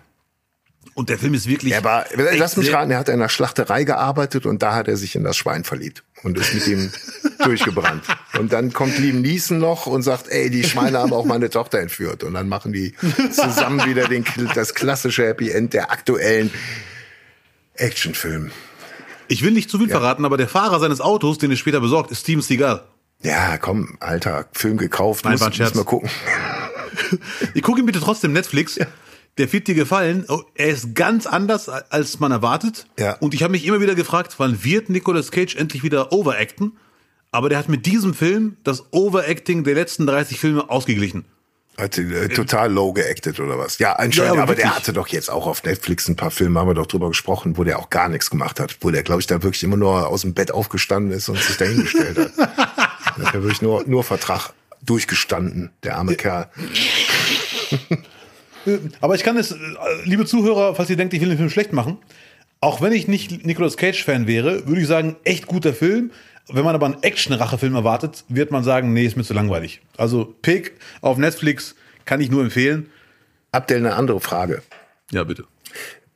[0.95, 1.73] Und der Film ist wirklich.
[1.75, 4.97] Er war, lass mich raten, er hat in einer Schlachterei gearbeitet und da hat er
[4.97, 6.91] sich in das Schwein verliebt und ist mit ihm
[7.45, 8.03] durchgebrannt.
[8.39, 11.81] Und dann kommt Liam Neeson noch und sagt, ey, die Schweine haben auch meine Tochter
[11.81, 12.25] entführt.
[12.25, 12.95] Und dann machen die
[13.31, 14.25] zusammen wieder den,
[14.55, 16.51] das klassische Happy End der aktuellen
[17.75, 18.51] Actionfilm.
[19.29, 22.11] Ich will nicht zu viel verraten, aber der Fahrer seines Autos, den er später besorgt,
[22.11, 22.85] ist Steven Seagal.
[23.23, 25.75] Ja, komm, Alter, Film gekauft, Nein, muss, war ein Scherz.
[25.75, 26.11] mal gucken.
[27.55, 28.79] Ich gucke ihn bitte trotzdem Netflix.
[29.39, 30.25] Der wird dir gefallen.
[30.29, 32.87] Oh, Er ist ganz anders, als man erwartet.
[32.99, 33.15] Ja.
[33.19, 36.73] Und ich habe mich immer wieder gefragt, wann wird Nicolas Cage endlich wieder overacten?
[37.33, 41.27] Aber der hat mit diesem Film das Overacting der letzten 30 Filme ausgeglichen.
[41.79, 43.79] Hat äh, total low geactet oder was?
[43.79, 46.59] Ja, anscheinend, Ja, aber aber, der hatte doch jetzt auch auf Netflix ein paar Filme,
[46.59, 48.79] haben wir doch drüber gesprochen, wo der auch gar nichts gemacht hat.
[48.81, 51.57] Wo der, glaube ich, da wirklich immer nur aus dem Bett aufgestanden ist und sich
[51.59, 52.33] dahingestellt hat.
[52.39, 54.53] Der hat ja wirklich nur, nur Vertrag
[54.83, 56.49] durchgestanden, der arme Kerl.
[59.01, 59.57] Aber ich kann es, äh,
[60.05, 61.99] liebe Zuhörer, falls ihr denkt, ich will den Film schlecht machen,
[62.61, 66.11] Auch wenn ich nicht Nicolas Cage-Fan wäre, würde ich sagen, echt guter Film.
[66.49, 69.81] Wenn man aber einen Action-Rachefilm erwartet, wird man sagen, nee, ist mir zu langweilig.
[69.97, 71.75] Also Pig auf Netflix
[72.05, 72.91] kann ich nur empfehlen.
[73.51, 74.63] Abdel, eine andere Frage.
[75.11, 75.45] Ja, bitte.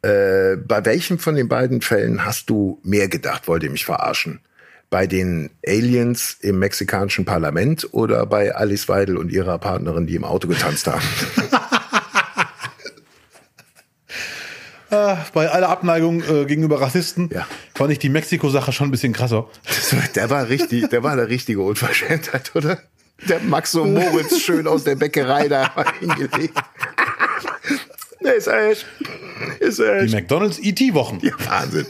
[0.03, 4.41] Äh, bei welchem von den beiden Fällen hast du mehr gedacht, wollt ihr mich verarschen?
[4.89, 10.25] Bei den Aliens im mexikanischen Parlament oder bei Alice Weidel und ihrer Partnerin, die im
[10.25, 11.03] Auto getanzt haben?
[14.91, 17.47] Ah, bei aller Abneigung äh, gegenüber Rassisten Ja.
[17.75, 19.49] fand ich die Mexiko-Sache schon ein bisschen krasser.
[20.15, 22.79] der war richtig, der war eine richtige Unverschämtheit, oder?
[23.29, 26.59] Der Max und Moritz schön aus der Bäckerei da hingelegt.
[28.23, 28.87] Der ist echt.
[29.61, 30.15] Ist Die echt.
[30.15, 31.21] McDonalds ET-Wochen.
[31.23, 31.87] Ja, Wahnsinn.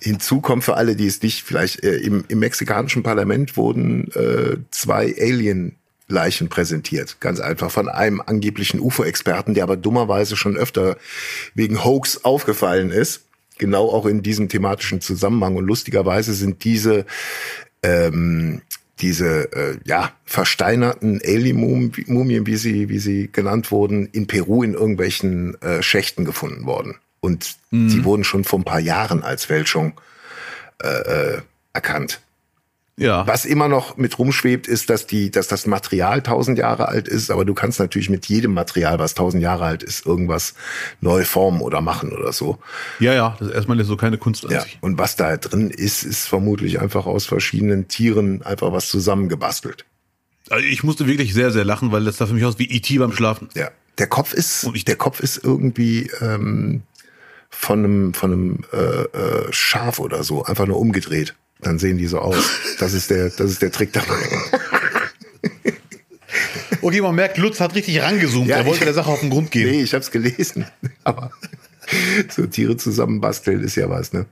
[0.00, 4.56] Hinzu kommt für alle, die es nicht vielleicht äh, im, im mexikanischen Parlament wurden äh,
[4.70, 5.12] zwei
[6.10, 7.20] Alien-Leichen präsentiert.
[7.20, 10.96] Ganz einfach von einem angeblichen UFO-Experten, der aber dummerweise schon öfter
[11.54, 13.22] wegen Hoax aufgefallen ist.
[13.58, 15.56] Genau auch in diesem thematischen Zusammenhang.
[15.56, 17.06] Und lustigerweise sind diese
[17.82, 18.62] ähm,
[19.00, 25.60] diese äh, ja versteinerten Alien-Mumien, wie sie wie sie genannt wurden, in Peru in irgendwelchen
[25.62, 26.96] äh, Schächten gefunden worden.
[27.20, 29.92] Und die wurden schon vor ein paar Jahren als Fälschung
[30.82, 31.42] äh, äh,
[31.74, 32.20] erkannt.
[33.00, 33.26] Ja.
[33.26, 37.30] Was immer noch mit rumschwebt, ist, dass die, dass das Material tausend Jahre alt ist,
[37.30, 40.54] aber du kannst natürlich mit jedem Material, was tausend Jahre alt ist, irgendwas
[41.00, 42.58] neu formen oder machen oder so.
[42.98, 44.60] Ja, ja, das ist erstmal so keine Kunst an Ja.
[44.60, 44.78] sich.
[44.82, 49.86] Und was da drin ist, ist vermutlich einfach aus verschiedenen Tieren einfach was zusammengebastelt.
[50.50, 52.98] Also ich musste wirklich sehr, sehr lachen, weil das sah für mich aus wie ET
[52.98, 53.48] beim Schlafen.
[53.54, 53.70] Ja.
[53.98, 56.82] Der Kopf ist, Und ich- der Kopf ist irgendwie ähm,
[57.48, 61.34] von einem, von einem äh, äh, Schaf oder so einfach nur umgedreht.
[61.62, 62.36] Dann sehen die so aus.
[62.78, 64.16] Das ist der, das ist der Trick dabei.
[66.82, 68.46] Okay, man merkt, Lutz hat richtig rangezoomt.
[68.48, 69.70] Ja, er wollte ich- der Sache auf den Grund gehen.
[69.70, 70.64] Nee, ich hab's gelesen.
[71.04, 71.30] Aber
[72.30, 74.26] so Tiere zusammenbasteln ist ja was, ne?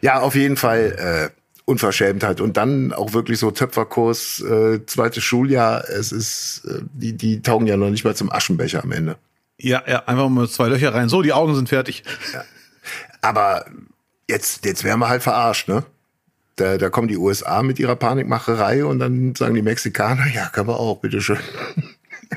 [0.00, 2.40] Ja, auf jeden Fall äh, Unverschämtheit.
[2.40, 5.88] Und dann auch wirklich so Töpferkurs, äh, zweites Schuljahr.
[5.90, 9.16] Es ist, äh, die, die taugen ja noch nicht mal zum Aschenbecher am Ende.
[9.58, 11.08] Ja, ja, einfach mal zwei Löcher rein.
[11.08, 12.02] So, die Augen sind fertig.
[13.20, 13.66] Aber
[14.28, 15.84] jetzt, jetzt wären wir halt verarscht, ne?
[16.56, 20.68] Da, da kommen die USA mit ihrer Panikmacherei und dann sagen die Mexikaner, ja, können
[20.68, 21.38] wir auch, bitteschön.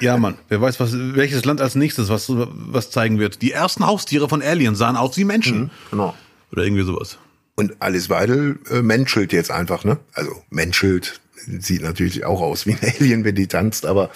[0.01, 0.37] Ja, Mann.
[0.49, 3.41] Wer weiß, was, welches Land als nächstes was, was zeigen wird.
[3.41, 5.71] Die ersten Haustiere von Aliens sahen aus wie Menschen.
[5.91, 6.15] Genau.
[6.51, 7.17] Oder irgendwie sowas.
[7.55, 9.97] Und Alice Weidel äh, menschelt jetzt einfach, ne?
[10.13, 14.09] Also menschelt, sieht natürlich auch aus wie ein Alien, wenn die tanzt, aber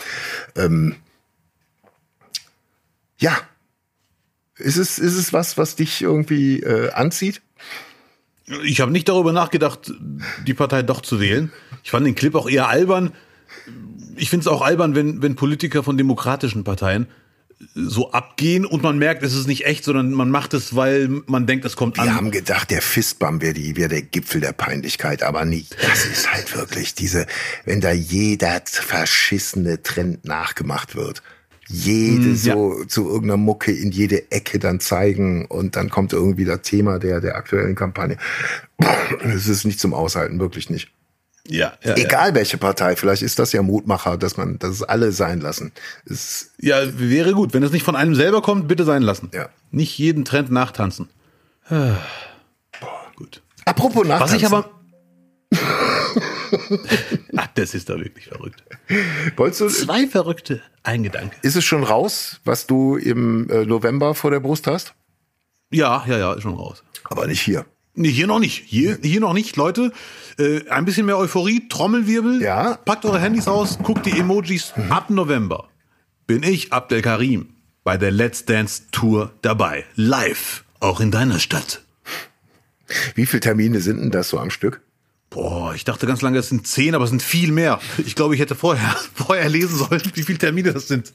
[0.56, 0.96] ähm,
[3.18, 3.38] ja.
[4.58, 7.42] Ist es, ist es was, was dich irgendwie äh, anzieht?
[8.64, 9.92] Ich habe nicht darüber nachgedacht,
[10.48, 11.52] die Partei doch zu wählen.
[11.84, 13.12] Ich fand den Clip auch eher albern.
[14.16, 17.08] Ich finde es auch albern, wenn, wenn Politiker von demokratischen Parteien
[17.76, 21.46] so abgehen und man merkt, es ist nicht echt, sondern man macht es, weil man
[21.46, 22.16] denkt, es kommt Wir an.
[22.16, 25.76] haben gedacht, der Fistbump wäre wäre der Gipfel der Peinlichkeit, aber nicht.
[25.82, 27.28] Das ist halt wirklich diese,
[27.66, 31.22] wenn da jeder verschissene Trend nachgemacht wird.
[31.72, 36.62] Jede so zu irgendeiner Mucke in jede Ecke dann zeigen und dann kommt irgendwie das
[36.64, 38.18] Thema der, der aktuellen Kampagne.
[39.24, 40.92] Es ist nicht zum Aushalten, wirklich nicht.
[41.48, 41.98] Ja, ja, ja.
[41.98, 45.72] Egal welche Partei, vielleicht ist das ja Mutmacher, dass man, dass es alle sein lassen.
[46.06, 47.54] Es, ja, wäre gut.
[47.54, 49.32] Wenn es nicht von einem selber kommt, bitte sein lassen.
[49.34, 49.50] Ja.
[49.72, 51.10] Nicht jeden Trend nachtanzen.
[51.68, 51.98] Ah.
[53.16, 53.42] Gut.
[53.66, 54.38] apropos Was Nachtanzen.
[54.38, 54.70] ich aber.
[57.38, 58.64] Ach, das ist da wirklich verrückt.
[59.36, 61.36] Wolltest du, Zwei Verrückte, ein Gedanke.
[61.42, 64.94] ist es schon raus, was du im äh, November vor der Brust hast?
[65.72, 66.84] Ja, ja, ja, ist schon raus.
[67.04, 67.66] Aber nicht hier.
[67.96, 68.64] Nee, hier noch nicht.
[68.66, 69.92] Hier, hier noch nicht, Leute.
[70.38, 72.42] Äh, ein bisschen mehr Euphorie, Trommelwirbel.
[72.42, 72.76] Ja.
[72.78, 74.74] Packt eure Handys aus, guckt die Emojis.
[74.90, 75.68] Ab November
[76.28, 77.50] bin ich, Abdel Karim,
[77.84, 79.86] bei der Let's Dance Tour dabei.
[79.96, 80.64] Live.
[80.80, 81.82] Auch in deiner Stadt.
[83.16, 84.82] Wie viele Termine sind denn das so am Stück?
[85.30, 87.80] Boah, ich dachte ganz lange, es sind zehn, aber es sind viel mehr.
[88.04, 91.14] Ich glaube, ich hätte vorher, vorher lesen sollen, wie viele Termine das sind.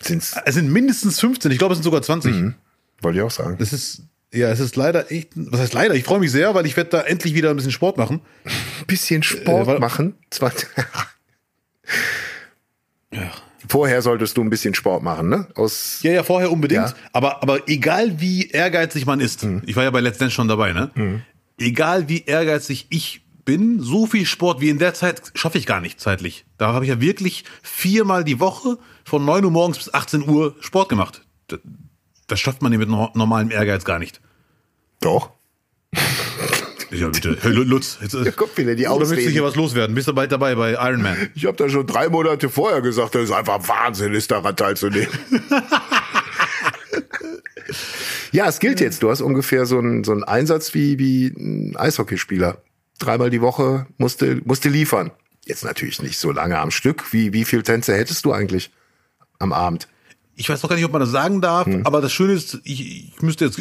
[0.00, 2.54] Sind's, Es sind mindestens 15, ich glaube, es sind sogar 20.
[3.00, 3.56] wollte ich auch sagen.
[3.58, 5.94] Das ist, ja, es ist leider echt, was heißt leider?
[5.94, 8.20] Ich freue mich sehr, weil ich werde da endlich wieder ein bisschen Sport machen.
[8.44, 8.52] Ein
[8.86, 10.14] bisschen Sport Äh, weil- machen.
[13.12, 13.30] Ja.
[13.68, 15.46] Vorher solltest du ein bisschen Sport machen, ne?
[15.54, 16.88] Aus, Ja, ja, vorher unbedingt.
[16.88, 16.94] Ja.
[17.12, 20.72] Aber, aber egal wie ehrgeizig man ist, ich war ja bei Let's Dance schon dabei,
[20.72, 21.22] ne?
[21.58, 25.80] Egal wie ehrgeizig ich bin, so viel Sport wie in der Zeit schaffe ich gar
[25.80, 26.44] nicht zeitlich.
[26.58, 30.54] Da habe ich ja wirklich viermal die Woche von 9 Uhr morgens bis 18 Uhr
[30.60, 31.22] Sport gemacht.
[32.28, 34.20] Das, schafft man ja mit no- normalem Ehrgeiz gar nicht.
[35.00, 35.30] doch.
[36.94, 37.38] Ja, bitte.
[37.40, 39.32] Hey, Lu- Lutz, jetzt, Da kommt wieder die Oder willst du Ausreden.
[39.32, 39.94] hier was loswerden?
[39.94, 41.30] Bist du bald dabei bei Iron Man?
[41.34, 45.08] Ich habe da schon drei Monate vorher gesagt, das ist einfach Wahnsinn, ist daran teilzunehmen.
[48.32, 49.02] Ja, es gilt jetzt.
[49.02, 52.58] Du hast ungefähr so einen, so einen Einsatz wie, wie ein Eishockeyspieler.
[52.98, 55.10] Dreimal die Woche musste, musste liefern.
[55.44, 57.12] Jetzt natürlich nicht so lange am Stück.
[57.12, 58.70] Wie, wie viel Tänze hättest du eigentlich
[59.38, 59.88] am Abend?
[60.34, 61.84] Ich weiß noch gar nicht, ob man das sagen darf, Hm.
[61.86, 63.60] aber das Schöne ist, ich, ich müsste jetzt,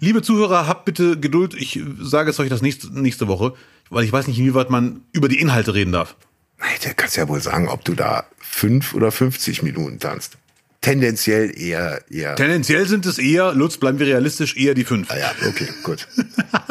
[0.00, 1.54] liebe Zuhörer, habt bitte Geduld.
[1.54, 3.54] Ich sage es euch das nächste, nächste Woche,
[3.88, 6.16] weil ich weiß nicht, inwieweit man über die Inhalte reden darf.
[6.58, 10.36] Nein, du kannst ja wohl sagen, ob du da fünf oder 50 Minuten tanzt.
[10.82, 12.34] Tendenziell eher, eher.
[12.34, 15.10] Tendenziell sind es eher, Lutz, bleiben wir realistisch, eher die fünf.
[15.12, 16.08] Ah ja, okay, gut.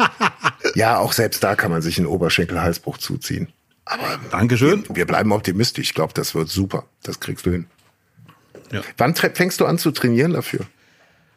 [0.74, 3.48] ja, auch selbst da kann man sich einen Oberschenkel-Halsbruch zuziehen.
[3.86, 4.84] Aber Dankeschön.
[4.92, 5.88] wir bleiben optimistisch.
[5.88, 6.84] Ich glaube, das wird super.
[7.02, 7.66] Das kriegst du hin.
[8.70, 8.82] Ja.
[8.98, 10.66] Wann fängst du an zu trainieren dafür?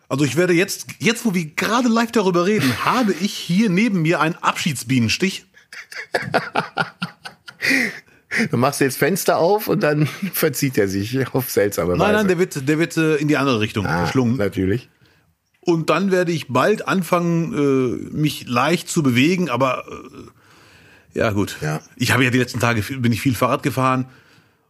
[0.10, 4.02] Also ich werde jetzt, jetzt wo wir gerade live darüber reden, habe ich hier neben
[4.02, 5.46] mir einen Abschiedsbienenstich.
[8.52, 12.00] Du machst jetzt Fenster auf und dann verzieht er sich auf seltsame Weise.
[12.00, 14.38] Nein, nein, der wird, der wird äh, in die andere Richtung ah, geschlungen.
[14.38, 14.90] Natürlich.
[15.62, 19.84] Und dann werde ich bald anfangen, äh, mich leicht zu bewegen, aber
[21.14, 21.58] äh, ja gut.
[21.62, 21.82] Ja.
[21.96, 24.06] Ich habe ja die letzten Tage viel- bin ich viel Fahrrad gefahren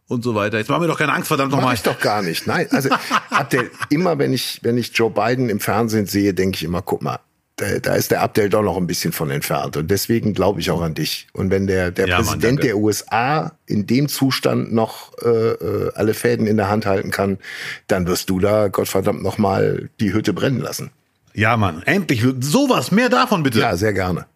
[0.08, 0.58] und so weiter.
[0.58, 1.74] Jetzt machen wir doch keine Angst, verdammt Mach nochmal.
[1.74, 2.46] ich doch gar nicht.
[2.46, 2.88] Nein, also
[3.30, 7.02] Abdel, immer wenn ich, wenn ich Joe Biden im Fernsehen sehe, denke ich immer, guck
[7.02, 7.18] mal,
[7.56, 9.76] da, da ist der Abdel doch noch ein bisschen von entfernt.
[9.78, 11.26] Und deswegen glaube ich auch an dich.
[11.32, 12.66] Und wenn der, der Ja, Mann, Präsident danke.
[12.66, 17.38] der USA in dem Zustand noch äh, äh, alle Fäden in der Hand halten kann,
[17.86, 20.90] dann wirst du da, Gottverdammt, noch mal die Hütte brennen lassen.
[21.34, 23.60] Ja, Mann, endlich wird sowas, mehr davon bitte.
[23.60, 24.26] Ja, sehr gerne.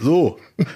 [0.00, 0.38] So.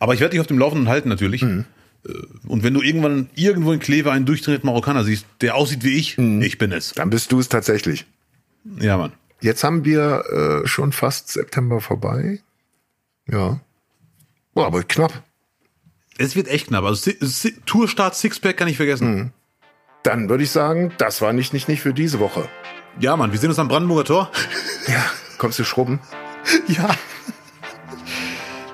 [0.00, 1.42] Aber ich werde dich auf dem Laufenden halten natürlich.
[1.42, 1.64] Mhm.
[2.06, 2.12] Äh,
[2.46, 6.18] Und wenn du irgendwann irgendwo in Kleve einen durchtrainierten Marokkaner siehst, der aussieht wie ich,
[6.18, 6.42] Mhm.
[6.42, 6.92] ich bin es.
[6.92, 8.06] Dann bist du es tatsächlich.
[8.80, 9.12] Ja, Mann.
[9.44, 12.40] Jetzt haben wir äh, schon fast September vorbei.
[13.26, 13.60] Ja.
[14.54, 15.22] Oh, aber knapp.
[16.16, 16.84] Es wird echt knapp.
[16.84, 17.10] Also
[17.66, 19.14] Tourstart Sixpack kann ich vergessen.
[19.14, 19.30] Mhm.
[20.02, 22.48] Dann würde ich sagen, das war nicht, nicht, nicht für diese Woche.
[22.98, 24.30] Ja, Mann, wir sehen uns am Brandenburger Tor.
[24.88, 25.04] Ja,
[25.36, 26.00] kommst du schrubben?
[26.66, 26.88] ja.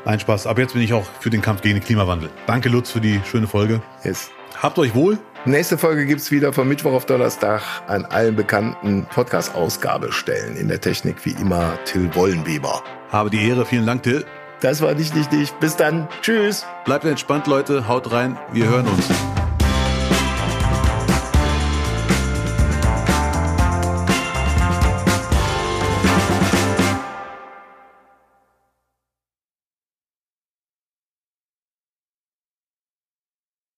[0.05, 0.47] Nein, Spaß.
[0.47, 2.31] Ab jetzt bin ich auch für den Kampf gegen den Klimawandel.
[2.47, 3.83] Danke, Lutz, für die schöne Folge.
[4.05, 4.31] Yes.
[4.63, 5.19] Habt euch wohl.
[5.47, 10.55] Nächste Folge gibt's wieder von Mittwoch auf Donnerstag an allen bekannten Podcast-Ausgabestellen.
[10.55, 12.83] In der Technik wie immer Till Wollenweber.
[13.09, 13.65] Habe die Ehre.
[13.65, 14.27] Vielen Dank, Till.
[14.61, 15.59] Das war nicht, nicht, nicht.
[15.59, 16.09] Bis dann.
[16.21, 16.67] Tschüss.
[16.85, 17.89] Bleibt entspannt, Leute.
[17.89, 18.37] Haut rein.
[18.53, 19.09] Wir hören uns.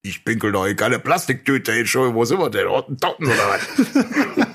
[0.05, 1.73] Ich pinkel doch in keine Plastiktüte.
[1.73, 2.67] Entschuldigung, wo sind wir denn?
[2.67, 4.47] Rotten Totten oder was?